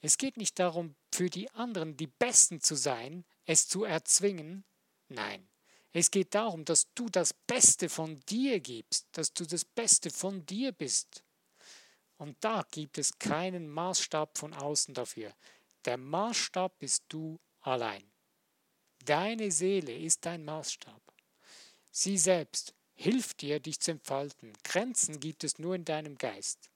Es 0.00 0.18
geht 0.18 0.36
nicht 0.36 0.58
darum, 0.58 0.96
für 1.12 1.28
die 1.28 1.50
anderen 1.50 1.96
die 1.96 2.06
Besten 2.06 2.60
zu 2.60 2.74
sein, 2.74 3.24
es 3.44 3.68
zu 3.68 3.84
erzwingen. 3.84 4.64
Nein, 5.08 5.48
es 5.92 6.10
geht 6.10 6.34
darum, 6.34 6.64
dass 6.64 6.92
du 6.94 7.08
das 7.08 7.34
Beste 7.34 7.88
von 7.88 8.20
dir 8.20 8.60
gibst, 8.60 9.06
dass 9.12 9.32
du 9.32 9.44
das 9.44 9.64
Beste 9.64 10.10
von 10.10 10.44
dir 10.46 10.72
bist. 10.72 11.24
Und 12.16 12.36
da 12.40 12.64
gibt 12.70 12.98
es 12.98 13.18
keinen 13.18 13.68
Maßstab 13.68 14.38
von 14.38 14.54
außen 14.54 14.94
dafür. 14.94 15.34
Der 15.84 15.96
Maßstab 15.96 16.78
bist 16.78 17.04
du 17.08 17.40
allein. 17.60 18.11
Deine 19.04 19.50
Seele 19.50 19.96
ist 19.96 20.24
dein 20.26 20.44
Maßstab. 20.44 21.02
Sie 21.90 22.16
selbst 22.16 22.72
hilft 22.94 23.40
dir, 23.40 23.58
dich 23.58 23.80
zu 23.80 23.90
entfalten. 23.90 24.52
Grenzen 24.62 25.18
gibt 25.18 25.42
es 25.42 25.58
nur 25.58 25.74
in 25.74 25.84
deinem 25.84 26.16
Geist. 26.16 26.70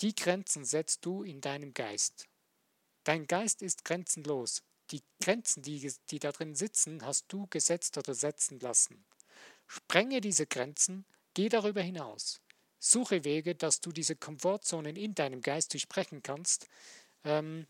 Die 0.00 0.14
Grenzen 0.14 0.64
setzt 0.64 1.04
du 1.04 1.22
in 1.22 1.42
deinem 1.42 1.74
Geist. 1.74 2.26
Dein 3.04 3.26
Geist 3.26 3.60
ist 3.60 3.84
grenzenlos. 3.84 4.62
Die 4.92 5.02
Grenzen, 5.20 5.62
die, 5.62 5.92
die 6.10 6.18
da 6.18 6.32
drin 6.32 6.54
sitzen, 6.54 7.04
hast 7.04 7.26
du 7.28 7.46
gesetzt 7.48 7.98
oder 7.98 8.14
setzen 8.14 8.58
lassen. 8.60 9.04
Sprenge 9.66 10.22
diese 10.22 10.46
Grenzen, 10.46 11.04
geh 11.34 11.50
darüber 11.50 11.82
hinaus. 11.82 12.40
Suche 12.78 13.24
Wege, 13.24 13.54
dass 13.54 13.82
du 13.82 13.92
diese 13.92 14.16
Komfortzonen 14.16 14.96
in 14.96 15.14
deinem 15.14 15.42
Geist 15.42 15.74
durchbrechen 15.74 16.22
kannst. 16.22 16.66
Ähm, 17.24 17.66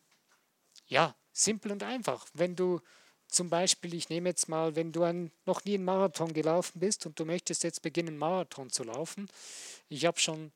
ja, 0.86 1.16
simpel 1.32 1.72
und 1.72 1.82
einfach. 1.82 2.26
Wenn 2.32 2.54
du 2.54 2.80
zum 3.34 3.50
Beispiel, 3.50 3.94
ich 3.94 4.08
nehme 4.08 4.28
jetzt 4.28 4.48
mal, 4.48 4.76
wenn 4.76 4.92
du 4.92 5.02
ein, 5.02 5.30
noch 5.44 5.64
nie 5.64 5.74
einen 5.74 5.84
Marathon 5.84 6.32
gelaufen 6.32 6.80
bist 6.80 7.04
und 7.06 7.18
du 7.18 7.24
möchtest 7.24 7.64
jetzt 7.64 7.82
beginnen, 7.82 8.16
Marathon 8.16 8.70
zu 8.70 8.84
laufen. 8.84 9.28
Ich 9.88 10.06
habe 10.06 10.18
schon 10.18 10.52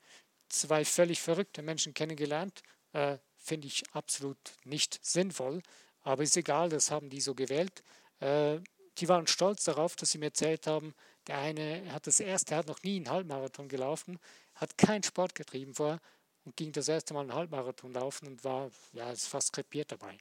zwei 0.49 0.85
völlig 0.85 1.21
verrückte 1.21 1.63
Menschen 1.63 1.95
kennengelernt. 1.95 2.63
Äh, 2.93 3.19
Finde 3.37 3.67
ich 3.67 3.85
absolut 3.93 4.39
nicht 4.65 4.99
sinnvoll, 5.05 5.63
aber 6.03 6.23
ist 6.23 6.37
egal, 6.37 6.69
das 6.69 6.91
haben 6.91 7.09
die 7.11 7.21
so 7.21 7.35
gewählt. 7.35 7.83
Äh, 8.21 8.59
die 8.99 9.09
waren 9.09 9.27
stolz 9.27 9.65
darauf, 9.65 9.97
dass 9.97 10.11
sie 10.11 10.19
mir 10.19 10.27
erzählt 10.27 10.67
haben, 10.67 10.95
der 11.27 11.39
eine 11.39 11.93
hat 11.93 12.07
das 12.07 12.21
erste, 12.21 12.55
er 12.55 12.59
hat 12.59 12.67
noch 12.67 12.83
nie 12.83 12.97
einen 12.97 13.11
Halbmarathon 13.11 13.69
gelaufen, 13.69 14.19
hat 14.55 14.77
keinen 14.77 15.03
Sport 15.03 15.35
getrieben 15.35 15.75
vorher 15.75 16.01
und 16.45 16.57
ging 16.57 16.73
das 16.73 16.89
erste 16.89 17.15
Mal 17.15 17.21
einen 17.21 17.35
Halbmarathon 17.35 17.93
laufen 17.93 18.27
und 18.27 18.45
war 18.45 18.71
ja, 18.93 19.11
ist 19.11 19.29
fast 19.29 19.53
krepiert 19.53 19.93
dabei. 19.93 20.19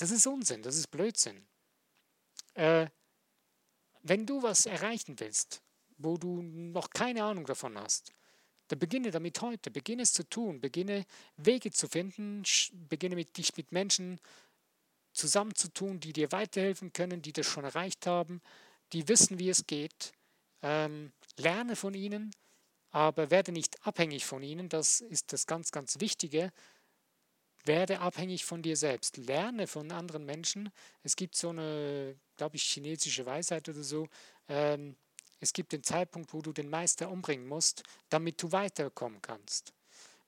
Das 0.00 0.10
ist 0.10 0.26
Unsinn, 0.26 0.62
das 0.62 0.76
ist 0.76 0.90
Blödsinn. 0.90 1.46
Äh, 2.54 2.86
wenn 4.02 4.24
du 4.24 4.42
was 4.42 4.64
erreichen 4.64 5.20
willst, 5.20 5.60
wo 5.98 6.16
du 6.16 6.40
noch 6.40 6.88
keine 6.88 7.22
Ahnung 7.22 7.44
davon 7.44 7.76
hast, 7.76 8.14
dann 8.68 8.78
beginne 8.78 9.10
damit 9.10 9.42
heute, 9.42 9.70
beginne 9.70 10.02
es 10.04 10.14
zu 10.14 10.26
tun, 10.26 10.58
beginne 10.58 11.04
Wege 11.36 11.70
zu 11.70 11.86
finden, 11.86 12.44
beginne 12.88 13.14
mit 13.14 13.36
dich 13.36 13.54
mit 13.58 13.72
Menschen 13.72 14.18
zusammenzutun, 15.12 16.00
die 16.00 16.14
dir 16.14 16.32
weiterhelfen 16.32 16.94
können, 16.94 17.20
die 17.20 17.34
das 17.34 17.44
schon 17.44 17.64
erreicht 17.64 18.06
haben, 18.06 18.40
die 18.94 19.06
wissen, 19.06 19.38
wie 19.38 19.50
es 19.50 19.66
geht. 19.66 20.12
Ähm, 20.62 21.12
lerne 21.36 21.76
von 21.76 21.92
ihnen, 21.92 22.34
aber 22.90 23.30
werde 23.30 23.52
nicht 23.52 23.86
abhängig 23.86 24.24
von 24.24 24.42
ihnen. 24.42 24.70
Das 24.70 25.02
ist 25.02 25.34
das 25.34 25.46
ganz, 25.46 25.72
ganz 25.72 26.00
Wichtige. 26.00 26.52
Werde 27.70 28.00
abhängig 28.00 28.44
von 28.44 28.62
dir 28.62 28.76
selbst. 28.76 29.16
Lerne 29.16 29.68
von 29.68 29.92
anderen 29.92 30.26
Menschen. 30.26 30.70
Es 31.04 31.14
gibt 31.14 31.36
so 31.36 31.50
eine, 31.50 32.16
glaube 32.36 32.56
ich, 32.56 32.64
chinesische 32.64 33.24
Weisheit 33.24 33.68
oder 33.68 33.84
so. 33.84 34.08
Ähm, 34.48 34.96
es 35.38 35.52
gibt 35.52 35.70
den 35.70 35.84
Zeitpunkt, 35.84 36.34
wo 36.34 36.42
du 36.42 36.52
den 36.52 36.68
Meister 36.68 37.08
umbringen 37.08 37.46
musst, 37.46 37.84
damit 38.08 38.42
du 38.42 38.50
weiterkommen 38.50 39.22
kannst. 39.22 39.72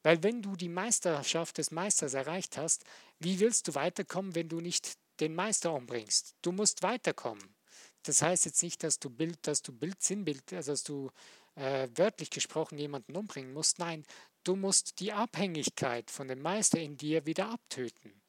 Weil 0.05 0.23
wenn 0.23 0.41
du 0.41 0.55
die 0.55 0.69
Meisterschaft 0.69 1.59
des 1.59 1.73
Meisters 1.73 2.15
erreicht 2.15 2.59
hast, 2.59 2.85
wie 3.19 3.41
willst 3.41 3.67
du 3.67 3.75
weiterkommen, 3.75 4.37
wenn 4.37 4.49
du 4.49 4.61
nicht 4.61 4.93
den 5.19 5.35
Meister 5.35 5.73
umbringst? 5.73 6.37
Du 6.43 6.53
musst 6.53 6.85
weiterkommen. 6.85 7.57
Das 8.05 8.23
heißt 8.23 8.45
jetzt 8.45 8.63
nicht, 8.63 8.85
dass 8.85 9.01
du 9.01 9.11
Bild, 9.11 9.45
dass 9.49 9.63
du 9.63 9.73
Bild, 9.73 10.01
Sinnbild, 10.01 10.53
also 10.53 10.71
dass 10.71 10.85
du 10.85 11.11
äh, 11.57 11.89
wörtlich 11.97 12.31
gesprochen 12.31 12.79
jemanden 12.79 13.17
umbringen 13.17 13.53
musst. 13.53 13.81
Nein, 13.81 14.05
du 14.45 14.57
musst 14.57 15.01
die 15.01 15.13
Abhängigkeit 15.13 16.11
von 16.11 16.29
dem 16.29 16.43
Meister 16.43 16.79
in 16.81 16.97
dir 16.97 17.27
wieder 17.27 17.49
abtöten. 17.49 18.21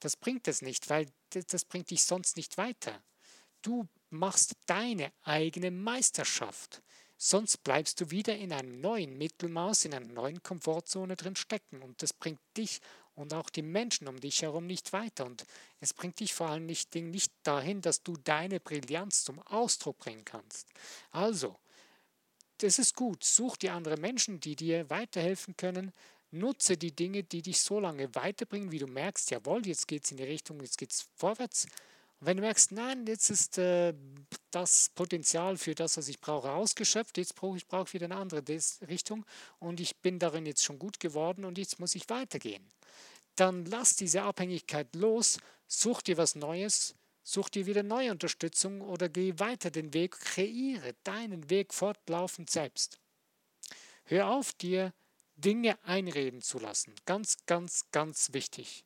Das 0.00 0.16
bringt 0.16 0.48
es 0.48 0.62
nicht, 0.62 0.90
weil 0.90 1.06
das 1.30 1.64
bringt 1.64 1.90
dich 1.90 2.02
sonst 2.02 2.36
nicht 2.36 2.58
weiter. 2.58 3.02
Du 3.62 3.86
machst 4.10 4.56
deine 4.66 5.12
eigene 5.22 5.70
Meisterschaft. 5.70 6.82
Sonst 7.16 7.62
bleibst 7.62 8.00
du 8.00 8.10
wieder 8.10 8.36
in 8.36 8.52
einem 8.52 8.80
neuen 8.80 9.16
Mittelmaß, 9.16 9.84
in 9.84 9.94
einer 9.94 10.12
neuen 10.12 10.42
Komfortzone 10.42 11.14
drin 11.14 11.36
stecken. 11.36 11.80
Und 11.80 12.02
das 12.02 12.12
bringt 12.12 12.40
dich 12.56 12.80
und 13.14 13.32
auch 13.32 13.48
die 13.48 13.62
Menschen 13.62 14.08
um 14.08 14.18
dich 14.18 14.42
herum 14.42 14.66
nicht 14.66 14.92
weiter. 14.92 15.26
Und 15.26 15.44
es 15.78 15.94
bringt 15.94 16.18
dich 16.18 16.34
vor 16.34 16.48
allem 16.48 16.66
nicht, 16.66 16.94
nicht 16.96 17.32
dahin, 17.44 17.80
dass 17.80 18.02
du 18.02 18.16
deine 18.16 18.58
Brillanz 18.58 19.22
zum 19.22 19.38
Ausdruck 19.38 19.98
bringen 19.98 20.24
kannst. 20.24 20.68
Also, 21.12 21.56
das 22.62 22.78
ist 22.78 22.94
gut. 22.94 23.24
Such 23.24 23.56
dir 23.56 23.74
andere 23.74 23.96
Menschen, 23.96 24.40
die 24.40 24.56
dir 24.56 24.88
weiterhelfen 24.88 25.56
können. 25.56 25.92
Nutze 26.30 26.76
die 26.76 26.92
Dinge, 26.92 27.24
die 27.24 27.42
dich 27.42 27.60
so 27.60 27.80
lange 27.80 28.14
weiterbringen, 28.14 28.72
wie 28.72 28.78
du 28.78 28.86
merkst, 28.86 29.30
jawohl, 29.30 29.66
jetzt 29.66 29.86
geht 29.86 30.04
es 30.04 30.12
in 30.12 30.16
die 30.16 30.24
Richtung, 30.24 30.60
jetzt 30.60 30.78
geht 30.78 30.92
es 30.92 31.06
vorwärts. 31.16 31.66
Und 32.20 32.26
wenn 32.26 32.36
du 32.38 32.42
merkst, 32.42 32.72
nein, 32.72 33.04
jetzt 33.06 33.28
ist 33.30 33.58
äh, 33.58 33.92
das 34.50 34.90
Potenzial 34.94 35.58
für 35.58 35.74
das, 35.74 35.96
was 35.96 36.08
ich 36.08 36.20
brauche, 36.20 36.50
ausgeschöpft, 36.50 37.18
jetzt 37.18 37.34
brauche 37.34 37.56
ich 37.56 37.66
brauche 37.66 37.92
wieder 37.92 38.06
eine 38.06 38.16
andere 38.16 38.42
Richtung 38.88 39.26
und 39.58 39.80
ich 39.80 39.96
bin 39.96 40.18
darin 40.18 40.46
jetzt 40.46 40.62
schon 40.62 40.78
gut 40.78 41.00
geworden 41.00 41.44
und 41.44 41.58
jetzt 41.58 41.80
muss 41.80 41.94
ich 41.94 42.08
weitergehen. 42.08 42.64
Dann 43.36 43.66
lass 43.66 43.96
diese 43.96 44.22
Abhängigkeit 44.22 44.94
los, 44.94 45.38
such 45.66 46.02
dir 46.02 46.16
was 46.16 46.34
Neues, 46.34 46.94
such 47.22 47.48
dir 47.48 47.66
wieder 47.66 47.82
neue 47.82 48.10
Unterstützung 48.10 48.80
oder 48.80 49.08
geh 49.08 49.34
weiter 49.38 49.70
den 49.70 49.94
Weg, 49.94 50.12
kreiere 50.18 50.94
deinen 51.04 51.50
Weg 51.50 51.72
fortlaufend 51.74 52.50
selbst. 52.50 52.98
Hör 54.04 54.28
auf, 54.28 54.52
dir 54.52 54.92
Dinge 55.36 55.78
einreden 55.84 56.42
zu 56.42 56.58
lassen. 56.58 56.94
Ganz, 57.06 57.38
ganz, 57.46 57.86
ganz 57.92 58.32
wichtig. 58.32 58.84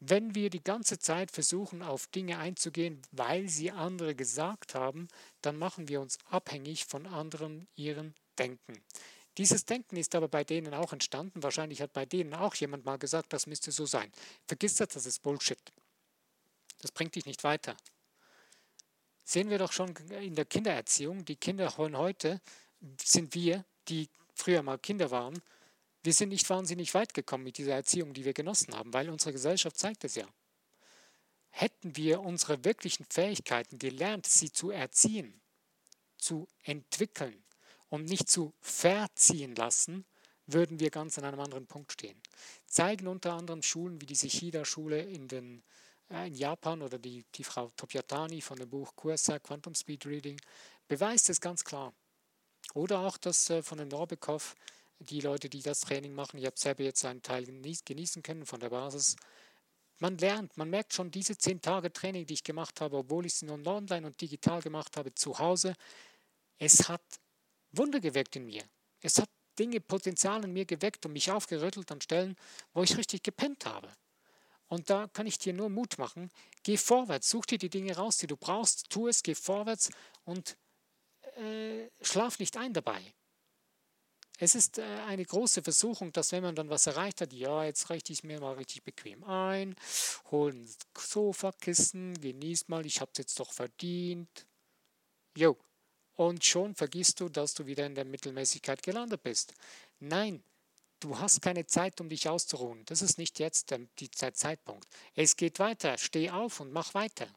Wenn 0.00 0.34
wir 0.34 0.48
die 0.48 0.62
ganze 0.62 0.98
Zeit 0.98 1.32
versuchen, 1.32 1.82
auf 1.82 2.06
Dinge 2.06 2.38
einzugehen, 2.38 3.02
weil 3.10 3.48
sie 3.48 3.72
andere 3.72 4.14
gesagt 4.14 4.74
haben, 4.74 5.08
dann 5.42 5.56
machen 5.56 5.88
wir 5.88 6.00
uns 6.00 6.18
abhängig 6.30 6.84
von 6.84 7.06
anderen 7.06 7.66
ihren 7.74 8.14
Denken. 8.38 8.80
Dieses 9.38 9.64
Denken 9.64 9.96
ist 9.96 10.14
aber 10.14 10.28
bei 10.28 10.44
denen 10.44 10.74
auch 10.74 10.92
entstanden. 10.92 11.42
Wahrscheinlich 11.42 11.82
hat 11.82 11.92
bei 11.92 12.06
denen 12.06 12.34
auch 12.34 12.54
jemand 12.54 12.84
mal 12.84 12.98
gesagt, 12.98 13.32
das 13.32 13.46
müsste 13.46 13.72
so 13.72 13.86
sein. 13.86 14.10
Vergiss 14.46 14.76
das, 14.76 14.88
das 14.88 15.06
ist 15.06 15.22
Bullshit. 15.22 15.58
Das 16.80 16.92
bringt 16.92 17.14
dich 17.14 17.26
nicht 17.26 17.44
weiter. 17.44 17.76
Sehen 19.24 19.50
wir 19.50 19.58
doch 19.58 19.72
schon 19.72 19.94
in 20.20 20.34
der 20.34 20.46
Kindererziehung, 20.46 21.24
die 21.24 21.36
Kinder 21.36 21.70
von 21.70 21.96
heute 21.96 22.40
sind 23.02 23.34
wir, 23.34 23.64
die 23.88 24.08
früher 24.34 24.62
mal 24.62 24.78
Kinder 24.78 25.10
waren, 25.10 25.42
wir 26.02 26.12
sind 26.12 26.30
nicht 26.30 26.48
wahnsinnig 26.48 26.94
weit 26.94 27.12
gekommen 27.12 27.44
mit 27.44 27.58
dieser 27.58 27.74
Erziehung, 27.74 28.14
die 28.14 28.24
wir 28.24 28.32
genossen 28.32 28.74
haben, 28.74 28.92
weil 28.94 29.10
unsere 29.10 29.32
Gesellschaft 29.32 29.76
zeigt 29.76 30.04
es 30.04 30.14
ja. 30.14 30.26
Hätten 31.50 31.96
wir 31.96 32.20
unsere 32.20 32.64
wirklichen 32.64 33.04
Fähigkeiten 33.04 33.78
gelernt, 33.78 34.26
sie 34.26 34.52
zu 34.52 34.70
erziehen, 34.70 35.40
zu 36.16 36.46
entwickeln 36.62 37.44
und 37.88 38.04
nicht 38.04 38.30
zu 38.30 38.54
verziehen 38.60 39.54
lassen, 39.56 40.06
würden 40.46 40.80
wir 40.80 40.90
ganz 40.90 41.18
an 41.18 41.24
einem 41.24 41.40
anderen 41.40 41.66
Punkt 41.66 41.92
stehen. 41.92 42.20
Zeigen 42.66 43.06
unter 43.06 43.34
anderem 43.34 43.62
Schulen 43.62 44.00
wie 44.00 44.06
die 44.06 44.16
Shida-Schule 44.16 45.02
in, 45.02 45.28
äh, 45.30 45.60
in 46.10 46.34
Japan 46.34 46.82
oder 46.82 46.98
die, 46.98 47.24
die 47.34 47.44
Frau 47.44 47.70
Topiatani 47.76 48.40
von 48.40 48.58
dem 48.58 48.70
Buch 48.70 48.94
Kursa 48.96 49.38
Quantum 49.38 49.74
Speed 49.74 50.06
Reading 50.06 50.40
beweist 50.86 51.28
es 51.28 51.40
ganz 51.40 51.62
klar. 51.64 51.92
Oder 52.74 53.00
auch 53.00 53.18
das 53.18 53.50
äh, 53.50 53.62
von 53.62 53.78
den 53.78 53.88
Norbekov, 53.88 54.54
die 54.98 55.20
Leute, 55.20 55.48
die 55.48 55.62
das 55.62 55.80
Training 55.80 56.14
machen. 56.14 56.38
Ich 56.38 56.46
habe 56.46 56.58
selber 56.58 56.82
jetzt 56.82 57.04
einen 57.04 57.22
Teil 57.22 57.44
genießen 57.44 58.22
können 58.22 58.46
von 58.46 58.60
der 58.60 58.70
Basis. 58.70 59.16
Man 60.00 60.16
lernt, 60.18 60.56
man 60.56 60.70
merkt 60.70 60.94
schon 60.94 61.10
diese 61.10 61.36
zehn 61.36 61.60
Tage 61.60 61.92
Training, 61.92 62.24
die 62.24 62.34
ich 62.34 62.44
gemacht 62.44 62.80
habe, 62.80 62.96
obwohl 62.96 63.26
ich 63.26 63.34
sie 63.34 63.46
nur 63.46 63.64
online 63.66 64.06
und 64.06 64.20
digital 64.20 64.62
gemacht 64.62 64.96
habe, 64.96 65.14
zu 65.14 65.38
Hause. 65.38 65.74
Es 66.58 66.88
hat 66.88 67.02
Wunder 67.72 68.00
geweckt 68.00 68.36
in 68.36 68.46
mir. 68.46 68.64
Es 69.00 69.18
hat 69.18 69.28
Dinge, 69.58 69.80
Potenzial 69.80 70.44
in 70.44 70.52
mir 70.52 70.64
geweckt 70.64 71.04
und 71.04 71.12
mich 71.12 71.30
aufgerüttelt 71.30 71.90
an 71.90 72.00
Stellen, 72.00 72.36
wo 72.72 72.82
ich 72.82 72.96
richtig 72.96 73.22
gepennt 73.22 73.66
habe. 73.66 73.90
Und 74.68 74.90
da 74.90 75.08
kann 75.08 75.26
ich 75.26 75.38
dir 75.38 75.52
nur 75.52 75.70
Mut 75.70 75.98
machen. 75.98 76.30
Geh 76.62 76.76
vorwärts, 76.76 77.30
such 77.30 77.46
dir 77.46 77.58
die 77.58 77.70
Dinge 77.70 77.96
raus, 77.96 78.18
die 78.18 78.26
du 78.26 78.36
brauchst, 78.36 78.90
tu 78.90 79.08
es, 79.08 79.22
geh 79.22 79.34
vorwärts 79.34 79.90
und 80.24 80.56
äh, 81.36 81.88
schlaf 82.02 82.38
nicht 82.38 82.56
ein 82.56 82.74
dabei. 82.74 83.00
Es 84.40 84.54
ist 84.54 84.78
äh, 84.78 84.82
eine 85.06 85.24
große 85.24 85.62
Versuchung, 85.62 86.12
dass 86.12 86.30
wenn 86.32 86.42
man 86.42 86.54
dann 86.54 86.70
was 86.70 86.86
erreicht 86.86 87.20
hat, 87.20 87.32
ja, 87.32 87.64
jetzt 87.64 87.90
richte 87.90 88.12
ich 88.12 88.22
mir 88.22 88.40
mal 88.40 88.54
richtig 88.54 88.84
bequem 88.84 89.24
ein, 89.24 89.74
hol 90.30 90.52
ein 90.52 90.68
Sofakissen, 90.96 92.14
genieß 92.20 92.68
mal, 92.68 92.86
ich 92.86 93.00
habe 93.00 93.10
es 93.12 93.18
jetzt 93.18 93.40
doch 93.40 93.52
verdient. 93.52 94.46
Jo. 95.36 95.58
Und 96.14 96.44
schon 96.44 96.74
vergisst 96.74 97.20
du, 97.20 97.28
dass 97.28 97.54
du 97.54 97.66
wieder 97.66 97.86
in 97.86 97.94
der 97.94 98.04
Mittelmäßigkeit 98.04 98.82
gelandet 98.82 99.22
bist. 99.22 99.54
Nein, 100.00 100.42
du 101.00 101.18
hast 101.18 101.42
keine 101.42 101.66
Zeit, 101.66 102.00
um 102.00 102.08
dich 102.08 102.28
auszuruhen. 102.28 102.84
Das 102.86 103.02
ist 103.02 103.18
nicht 103.18 103.38
jetzt 103.38 103.70
der, 103.70 104.34
Zeitpunkt. 104.34 104.86
Es 105.14 105.36
geht 105.36 105.58
weiter. 105.58 105.98
Steh 105.98 106.30
auf 106.30 106.60
und 106.60 106.72
mach 106.72 106.94
weiter. 106.94 107.28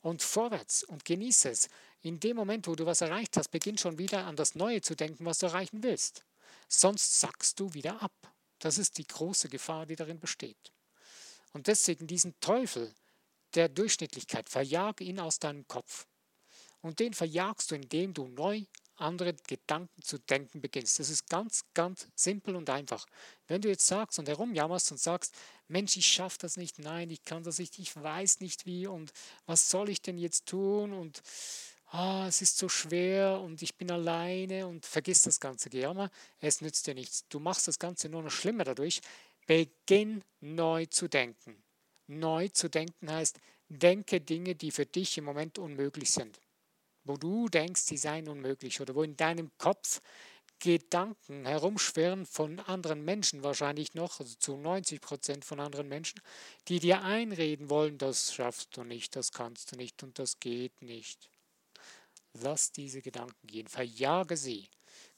Und 0.00 0.22
vorwärts 0.22 0.82
und 0.82 1.04
genieße 1.04 1.50
es 1.50 1.68
in 2.02 2.18
dem 2.18 2.36
Moment, 2.36 2.66
wo 2.66 2.74
du 2.74 2.86
was 2.86 3.00
erreicht 3.00 3.36
hast, 3.36 3.50
beginn 3.50 3.78
schon 3.78 3.98
wieder 3.98 4.26
an 4.26 4.36
das 4.36 4.54
Neue 4.56 4.80
zu 4.80 4.96
denken, 4.96 5.24
was 5.24 5.38
du 5.38 5.46
erreichen 5.46 5.82
willst. 5.82 6.24
Sonst 6.68 7.20
sackst 7.20 7.60
du 7.60 7.72
wieder 7.74 8.02
ab. 8.02 8.12
Das 8.58 8.78
ist 8.78 8.98
die 8.98 9.06
große 9.06 9.48
Gefahr, 9.48 9.86
die 9.86 9.96
darin 9.96 10.18
besteht. 10.18 10.72
Und 11.52 11.66
deswegen 11.66 12.06
diesen 12.06 12.38
Teufel 12.40 12.92
der 13.54 13.68
Durchschnittlichkeit, 13.68 14.48
verjag 14.48 15.00
ihn 15.00 15.20
aus 15.20 15.38
deinem 15.38 15.66
Kopf. 15.68 16.06
Und 16.80 16.98
den 16.98 17.14
verjagst 17.14 17.70
du, 17.70 17.74
indem 17.74 18.14
du 18.14 18.26
neu 18.26 18.64
andere 18.96 19.34
Gedanken 19.34 20.02
zu 20.02 20.18
denken 20.18 20.60
beginnst. 20.60 20.98
Das 20.98 21.10
ist 21.10 21.28
ganz, 21.28 21.64
ganz 21.74 22.08
simpel 22.14 22.56
und 22.56 22.70
einfach. 22.70 23.06
Wenn 23.46 23.60
du 23.60 23.68
jetzt 23.68 23.86
sagst 23.86 24.18
und 24.18 24.28
herumjammerst 24.28 24.92
und 24.92 24.98
sagst, 24.98 25.34
Mensch, 25.68 25.96
ich 25.96 26.06
schaffe 26.06 26.38
das 26.40 26.56
nicht, 26.56 26.78
nein, 26.78 27.10
ich 27.10 27.24
kann 27.24 27.42
das 27.42 27.58
nicht, 27.58 27.78
ich 27.78 27.96
weiß 27.96 28.40
nicht 28.40 28.66
wie 28.66 28.86
und 28.86 29.12
was 29.46 29.70
soll 29.70 29.88
ich 29.88 30.02
denn 30.02 30.18
jetzt 30.18 30.46
tun 30.46 30.92
und 30.92 31.22
ah, 31.92 32.26
es 32.26 32.42
ist 32.42 32.58
so 32.58 32.68
schwer 32.68 33.40
und 33.40 33.62
ich 33.62 33.76
bin 33.76 33.90
alleine 33.90 34.66
und 34.66 34.86
vergiss 34.86 35.22
das 35.22 35.40
ganze 35.40 35.70
Gejammer, 35.70 36.10
es 36.40 36.60
nützt 36.60 36.86
dir 36.86 36.94
nichts. 36.94 37.26
Du 37.28 37.38
machst 37.38 37.68
das 37.68 37.78
Ganze 37.78 38.08
nur 38.08 38.22
noch 38.22 38.30
schlimmer 38.30 38.64
dadurch. 38.64 39.00
Beginn 39.46 40.22
neu 40.40 40.86
zu 40.86 41.08
denken. 41.08 41.62
Neu 42.06 42.48
zu 42.48 42.68
denken 42.68 43.10
heißt, 43.10 43.38
denke 43.68 44.20
Dinge, 44.20 44.54
die 44.54 44.70
für 44.70 44.86
dich 44.86 45.18
im 45.18 45.24
Moment 45.24 45.58
unmöglich 45.58 46.10
sind. 46.10 46.38
Wo 47.04 47.16
du 47.16 47.48
denkst, 47.48 47.82
sie 47.82 47.96
seien 47.96 48.28
unmöglich 48.28 48.80
oder 48.80 48.94
wo 48.94 49.02
in 49.02 49.16
deinem 49.16 49.50
Kopf 49.58 50.00
Gedanken 50.62 51.44
herumschwirren 51.44 52.24
von 52.24 52.60
anderen 52.60 53.04
Menschen 53.04 53.42
wahrscheinlich 53.42 53.94
noch, 53.94 54.20
also 54.20 54.36
zu 54.36 54.56
90 54.56 55.00
Prozent 55.00 55.44
von 55.44 55.58
anderen 55.58 55.88
Menschen, 55.88 56.20
die 56.68 56.78
dir 56.78 57.02
einreden 57.02 57.68
wollen, 57.68 57.98
das 57.98 58.32
schaffst 58.32 58.76
du 58.76 58.84
nicht, 58.84 59.16
das 59.16 59.32
kannst 59.32 59.72
du 59.72 59.76
nicht 59.76 60.04
und 60.04 60.20
das 60.20 60.38
geht 60.38 60.80
nicht. 60.80 61.28
Lass 62.34 62.70
diese 62.70 63.02
Gedanken 63.02 63.44
gehen, 63.48 63.66
verjage 63.66 64.36
sie. 64.36 64.68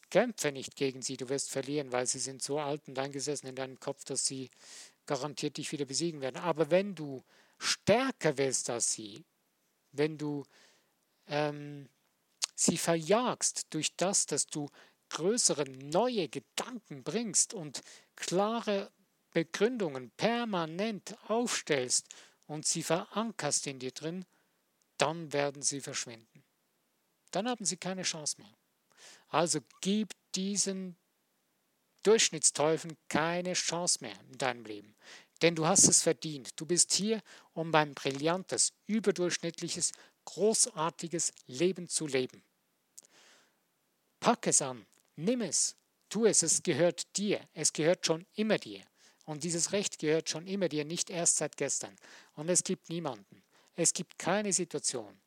Kämpfe 0.09 0.51
nicht 0.51 0.77
gegen 0.77 1.03
sie, 1.03 1.19
du 1.19 1.29
wirst 1.29 1.51
verlieren, 1.51 1.93
weil 1.93 2.07
sie 2.07 2.21
sind 2.21 2.43
so 2.43 2.59
alt 2.59 2.89
und 2.89 2.99
eingesessen 2.99 3.49
in 3.49 3.55
deinem 3.55 3.79
Kopf, 3.79 4.05
dass 4.05 4.25
sie 4.25 4.49
garantiert 5.05 5.59
dich 5.59 5.73
wieder 5.73 5.85
besiegen 5.85 6.23
werden. 6.23 6.37
Aber 6.37 6.71
wenn 6.71 6.95
du 6.95 7.23
stärker 7.59 8.39
wirst 8.39 8.71
als 8.71 8.93
sie, 8.93 9.25
wenn 9.93 10.17
du 10.17 10.45
ähm, 11.27 11.89
sie 12.55 12.79
verjagst 12.79 13.67
durch 13.71 13.95
das, 13.97 14.27
dass 14.27 14.47
du 14.47 14.69
größere 15.11 15.65
neue 15.65 16.29
Gedanken 16.29 17.03
bringst 17.05 17.55
und 17.55 17.83
klare 18.17 18.91
Begründungen 19.33 20.11
permanent 20.13 21.17
aufstellst 21.29 22.07
und 22.47 22.67
sie 22.67 22.83
verankerst 22.83 23.67
in 23.67 23.79
dir 23.79 23.93
drin, 23.93 24.25
dann 24.99 25.33
werden 25.33 25.63
sie 25.63 25.81
verschwinden 25.81 26.45
dann 27.35 27.49
haben 27.49 27.65
sie 27.65 27.77
keine 27.77 28.03
Chance 28.03 28.37
mehr. 28.39 28.57
Also 29.29 29.61
gib 29.81 30.15
diesen 30.35 30.97
Durchschnittsteufeln 32.05 32.97
keine 33.09 33.55
Chance 33.55 33.99
mehr 34.03 34.15
in 34.31 34.39
deinem 34.39 34.65
Leben. 34.65 34.95
Denn 35.43 35.57
du 35.57 35.67
hast 35.67 35.89
es 35.89 36.03
verdient. 36.03 36.51
Du 36.61 36.67
bist 36.67 36.93
hier, 36.93 37.21
um 37.53 37.75
ein 37.75 37.95
brillantes, 37.95 38.73
überdurchschnittliches, 38.87 39.93
großartiges 40.25 41.33
Leben 41.47 41.89
zu 41.89 42.07
leben. 42.07 42.43
Pack 44.21 44.47
es 44.47 44.63
an, 44.63 44.87
nimm 45.17 45.43
es, 45.43 45.77
tu 46.09 46.25
es, 46.27 46.43
es 46.43 46.63
gehört 46.63 47.17
dir, 47.17 47.41
es 47.53 47.73
gehört 47.73 48.07
schon 48.07 48.27
immer 48.35 48.59
dir. 48.59 48.83
Und 49.25 49.45
dieses 49.45 49.73
Recht 49.73 49.99
gehört 49.99 50.29
schon 50.29 50.47
immer 50.47 50.69
dir, 50.69 50.85
nicht 50.85 51.11
erst 51.11 51.37
seit 51.39 51.57
gestern. 51.57 51.97
Und 52.35 52.49
es 52.49 52.63
gibt 52.63 52.89
niemanden, 52.89 53.43
es 53.75 53.93
gibt 53.93 54.19
keine 54.19 54.53
Situation, 54.53 55.21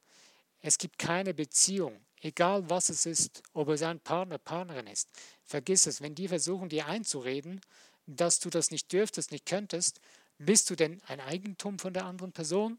es 0.62 0.78
gibt 0.78 0.98
keine 0.98 1.34
Beziehung, 1.34 2.06
egal 2.22 2.70
was 2.70 2.90
es 2.90 3.06
ist, 3.06 3.44
ob 3.54 3.70
es 3.70 3.82
ein 3.82 4.00
Partner, 4.00 4.38
Partnerin 4.38 4.88
ist. 4.88 5.10
Vergiss 5.44 5.88
es, 5.88 6.02
wenn 6.02 6.16
die 6.16 6.28
versuchen, 6.28 6.70
dir 6.70 6.88
einzureden, 6.88 7.62
dass 8.06 8.40
du 8.40 8.50
das 8.50 8.72
nicht 8.72 8.92
dürftest, 8.92 9.32
nicht 9.32 9.46
könntest, 9.46 10.00
bist 10.38 10.70
du 10.70 10.76
denn 10.76 11.02
ein 11.08 11.20
Eigentum 11.20 11.80
von 11.80 11.94
der 11.94 12.06
anderen 12.06 12.32
Person? 12.32 12.78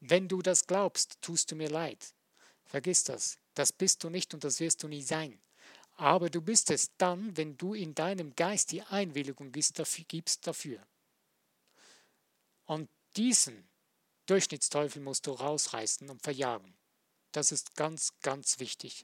Wenn 0.00 0.28
du 0.28 0.42
das 0.42 0.66
glaubst, 0.66 1.20
tust 1.20 1.50
du 1.50 1.56
mir 1.56 1.68
leid. 1.68 2.14
Vergiss 2.64 3.04
das. 3.04 3.38
Das 3.54 3.72
bist 3.72 4.02
du 4.02 4.10
nicht 4.10 4.32
und 4.32 4.44
das 4.44 4.60
wirst 4.60 4.82
du 4.82 4.88
nie 4.88 5.02
sein. 5.02 5.40
Aber 5.96 6.30
du 6.30 6.40
bist 6.40 6.70
es 6.70 6.90
dann, 6.96 7.36
wenn 7.36 7.58
du 7.58 7.74
in 7.74 7.94
deinem 7.94 8.34
Geist 8.34 8.72
die 8.72 8.82
Einwilligung 8.82 9.52
gibst 9.52 10.46
dafür. 10.46 10.80
Und 12.64 12.88
diesen 13.16 13.68
Durchschnittsteufel 14.26 15.02
musst 15.02 15.26
du 15.26 15.32
rausreißen 15.32 16.08
und 16.08 16.22
verjagen. 16.22 16.74
Das 17.32 17.52
ist 17.52 17.74
ganz, 17.74 18.12
ganz 18.22 18.60
wichtig. 18.60 19.02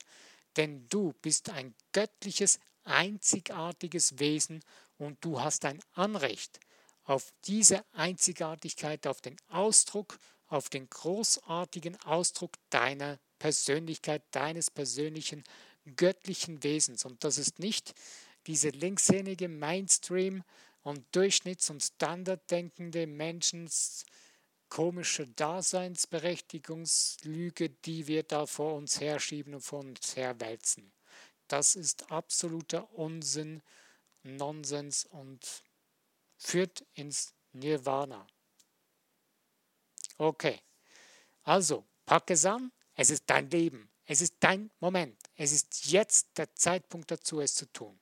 Denn 0.56 0.88
du 0.88 1.12
bist 1.20 1.50
ein 1.50 1.74
göttliches, 1.92 2.58
einzigartiges 2.84 4.18
Wesen 4.18 4.64
und 4.96 5.22
du 5.22 5.40
hast 5.40 5.64
ein 5.64 5.82
Anrecht 5.92 6.60
auf 7.04 7.32
diese 7.44 7.84
Einzigartigkeit, 7.92 9.06
auf 9.06 9.20
den 9.20 9.36
Ausdruck, 9.48 10.18
auf 10.48 10.68
den 10.68 10.88
großartigen 10.88 12.00
Ausdruck 12.02 12.52
deiner 12.70 13.18
Persönlichkeit, 13.38 14.22
deines 14.30 14.70
persönlichen 14.70 15.44
göttlichen 15.96 16.62
Wesens. 16.62 17.04
Und 17.04 17.24
das 17.24 17.36
ist 17.38 17.58
nicht 17.58 17.94
diese 18.46 18.68
linkshändige 18.70 19.48
Mainstream- 19.48 20.44
und 20.82 21.04
Durchschnitts- 21.14 21.70
und 21.70 21.82
Standarddenkende 21.82 23.06
Menschen 23.06 23.68
komische 24.68 25.26
Daseinsberechtigungslüge, 25.28 27.70
die 27.70 28.06
wir 28.06 28.22
da 28.22 28.44
vor 28.46 28.74
uns 28.74 29.00
herschieben 29.00 29.54
und 29.54 29.62
vor 29.62 29.80
uns 29.80 30.14
herwälzen. 30.16 30.92
Das 31.48 31.74
ist 31.76 32.10
absoluter 32.10 32.92
Unsinn, 32.92 33.62
Nonsens 34.22 35.04
und 35.04 35.62
führt 36.36 36.84
ins 36.94 37.32
Nirvana. 37.52 38.26
Okay, 40.18 40.60
also 41.44 41.84
pack 42.06 42.30
es 42.30 42.46
an, 42.46 42.72
es 42.94 43.10
ist 43.10 43.24
dein 43.26 43.50
Leben, 43.50 43.90
es 44.06 44.22
ist 44.22 44.36
dein 44.40 44.70
Moment, 44.80 45.18
es 45.34 45.52
ist 45.52 45.86
jetzt 45.86 46.38
der 46.38 46.54
Zeitpunkt 46.54 47.10
dazu, 47.10 47.40
es 47.40 47.54
zu 47.54 47.66
tun. 47.72 47.98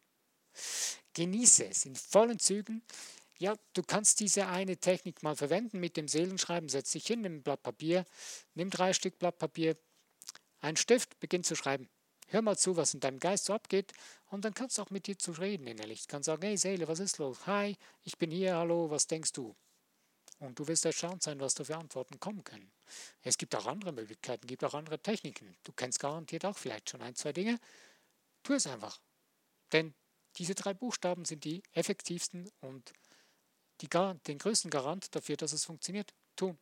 Genieße 1.14 1.66
es 1.66 1.86
in 1.86 1.96
vollen 1.96 2.38
Zügen. 2.38 2.82
Ja, 3.38 3.56
du 3.72 3.82
kannst 3.82 4.20
diese 4.20 4.46
eine 4.46 4.76
Technik 4.76 5.22
mal 5.24 5.34
verwenden 5.34 5.80
mit 5.80 5.96
dem 5.96 6.06
Seelenschreiben. 6.06 6.68
Setz 6.68 6.92
dich 6.92 7.06
hin, 7.06 7.22
nimm 7.22 7.36
ein 7.36 7.42
Blatt 7.42 7.62
Papier, 7.62 8.04
nimm 8.54 8.70
drei 8.70 8.92
Stück 8.92 9.18
Blatt 9.18 9.38
Papier, 9.38 9.76
einen 10.60 10.76
Stift, 10.76 11.18
beginn 11.18 11.42
zu 11.42 11.56
schreiben. 11.56 11.88
Hör 12.28 12.42
mal 12.42 12.56
zu, 12.56 12.76
was 12.76 12.94
in 12.94 13.00
deinem 13.00 13.18
Geist 13.18 13.46
so 13.46 13.52
abgeht 13.52 13.92
und 14.30 14.44
dann 14.44 14.54
kannst 14.54 14.78
du 14.78 14.82
auch 14.82 14.90
mit 14.90 15.06
dir 15.06 15.18
zu 15.18 15.32
reden 15.32 15.66
innerlich. 15.66 16.02
Du 16.02 16.12
kannst 16.12 16.26
sagen, 16.26 16.42
hey 16.42 16.56
Seele, 16.56 16.88
was 16.88 17.00
ist 17.00 17.18
los? 17.18 17.46
Hi, 17.46 17.76
ich 18.04 18.16
bin 18.18 18.30
hier, 18.30 18.56
hallo, 18.56 18.88
was 18.88 19.06
denkst 19.06 19.32
du? 19.32 19.54
Und 20.44 20.58
du 20.58 20.68
wirst 20.68 20.84
erstaunt 20.84 21.22
sein, 21.22 21.40
was 21.40 21.54
da 21.54 21.64
für 21.64 21.76
Antworten 21.76 22.20
kommen 22.20 22.44
können. 22.44 22.70
Es 23.22 23.38
gibt 23.38 23.54
auch 23.56 23.66
andere 23.66 23.92
Möglichkeiten, 23.92 24.46
gibt 24.46 24.62
auch 24.62 24.74
andere 24.74 24.98
Techniken. 24.98 25.56
Du 25.64 25.72
kennst 25.72 25.98
garantiert 25.98 26.44
auch 26.44 26.58
vielleicht 26.58 26.90
schon 26.90 27.00
ein, 27.00 27.14
zwei 27.14 27.32
Dinge. 27.32 27.58
Tu 28.42 28.52
es 28.52 28.66
einfach. 28.66 29.00
Denn 29.72 29.94
diese 30.36 30.54
drei 30.54 30.74
Buchstaben 30.74 31.24
sind 31.24 31.44
die 31.44 31.62
effektivsten 31.72 32.50
und 32.60 32.92
die, 33.80 33.88
den 33.88 34.38
größten 34.38 34.70
Garant 34.70 35.14
dafür, 35.14 35.36
dass 35.36 35.52
es 35.52 35.64
funktioniert. 35.64 36.12
Tun. 36.36 36.58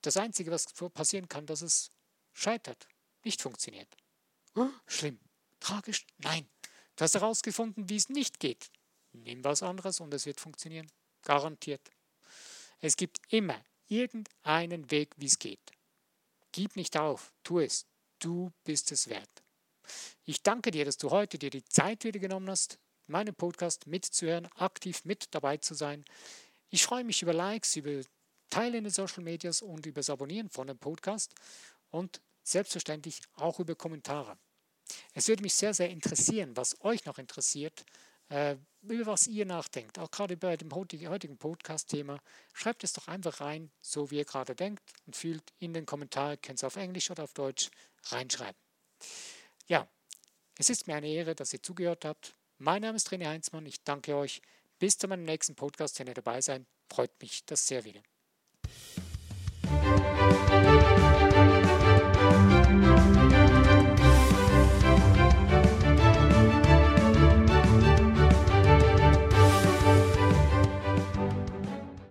Das 0.00 0.16
Einzige, 0.16 0.50
was 0.50 0.72
passieren 0.94 1.28
kann, 1.28 1.44
dass 1.44 1.60
es 1.60 1.90
scheitert, 2.32 2.88
nicht 3.22 3.42
funktioniert. 3.42 3.94
Oh, 4.54 4.70
schlimm, 4.86 5.20
tragisch, 5.60 6.06
nein. 6.18 6.48
Du 6.96 7.04
hast 7.04 7.14
herausgefunden, 7.14 7.88
wie 7.88 7.96
es 7.96 8.08
nicht 8.08 8.40
geht. 8.40 8.70
Nimm 9.12 9.44
was 9.44 9.62
anderes 9.62 10.00
und 10.00 10.14
es 10.14 10.24
wird 10.24 10.40
funktionieren. 10.40 10.90
Garantiert. 11.22 11.90
Es 12.80 12.96
gibt 12.96 13.18
immer 13.30 13.60
irgendeinen 13.88 14.90
Weg, 14.90 15.14
wie 15.16 15.26
es 15.26 15.38
geht. 15.38 15.72
Gib 16.52 16.76
nicht 16.76 16.96
auf, 16.96 17.32
tu 17.42 17.60
es. 17.60 17.86
Du 18.18 18.52
bist 18.64 18.92
es 18.92 19.08
wert. 19.08 19.42
Ich 20.24 20.42
danke 20.42 20.70
dir, 20.70 20.84
dass 20.84 20.98
du 20.98 21.10
heute 21.10 21.38
dir 21.38 21.50
die 21.50 21.64
Zeit 21.64 22.04
wieder 22.04 22.18
genommen 22.18 22.50
hast, 22.50 22.78
meinen 23.06 23.34
Podcast 23.34 23.86
mitzuhören, 23.86 24.46
aktiv 24.56 25.04
mit 25.04 25.34
dabei 25.34 25.56
zu 25.56 25.74
sein. 25.74 26.04
Ich 26.70 26.82
freue 26.82 27.04
mich 27.04 27.22
über 27.22 27.32
Likes, 27.32 27.76
über 27.76 28.02
Teilen 28.50 28.74
in 28.74 28.84
den 28.84 28.92
Social 28.92 29.22
Medias 29.22 29.62
und 29.62 29.86
über 29.86 30.00
das 30.00 30.10
Abonnieren 30.10 30.48
von 30.48 30.66
dem 30.66 30.78
Podcast 30.78 31.34
und 31.90 32.20
selbstverständlich 32.42 33.20
auch 33.34 33.60
über 33.60 33.74
Kommentare. 33.74 34.38
Es 35.14 35.28
würde 35.28 35.42
mich 35.42 35.54
sehr, 35.54 35.74
sehr 35.74 35.90
interessieren, 35.90 36.56
was 36.56 36.80
euch 36.82 37.04
noch 37.04 37.18
interessiert, 37.18 37.84
äh, 38.28 38.56
über 38.90 39.06
was 39.06 39.26
ihr 39.26 39.46
nachdenkt. 39.46 39.98
Auch 39.98 40.10
gerade 40.10 40.36
bei 40.36 40.56
dem 40.56 40.70
heutigen 40.72 41.36
Podcast-Thema. 41.36 42.18
Schreibt 42.52 42.84
es 42.84 42.92
doch 42.92 43.08
einfach 43.08 43.40
rein, 43.40 43.70
so 43.80 44.10
wie 44.10 44.18
ihr 44.18 44.24
gerade 44.24 44.54
denkt 44.54 44.82
und 45.06 45.16
fühlt 45.16 45.42
in 45.58 45.72
den 45.72 45.86
Kommentar, 45.86 46.36
könnt 46.36 46.62
ihr 46.62 46.66
auf 46.66 46.76
Englisch 46.76 47.10
oder 47.10 47.24
auf 47.24 47.34
Deutsch 47.34 47.70
reinschreiben. 48.04 48.60
Ja, 49.66 49.88
es 50.56 50.70
ist 50.70 50.86
mir 50.86 50.96
eine 50.96 51.08
Ehre, 51.08 51.34
dass 51.34 51.52
ihr 51.52 51.62
zugehört 51.62 52.04
habt. 52.04 52.34
Mein 52.58 52.82
Name 52.82 52.96
ist 52.96 53.10
René 53.10 53.26
Heinzmann. 53.26 53.66
Ich 53.66 53.84
danke 53.84 54.16
euch. 54.16 54.42
Bis 54.78 54.98
zu 54.98 55.08
meinem 55.08 55.24
nächsten 55.24 55.54
Podcast, 55.54 55.98
wenn 55.98 56.08
ihr 56.08 56.14
dabei 56.14 56.40
seid. 56.40 56.64
Freut 56.88 57.12
mich 57.20 57.44
das 57.44 57.66
sehr 57.66 57.84
wieder. 57.84 58.02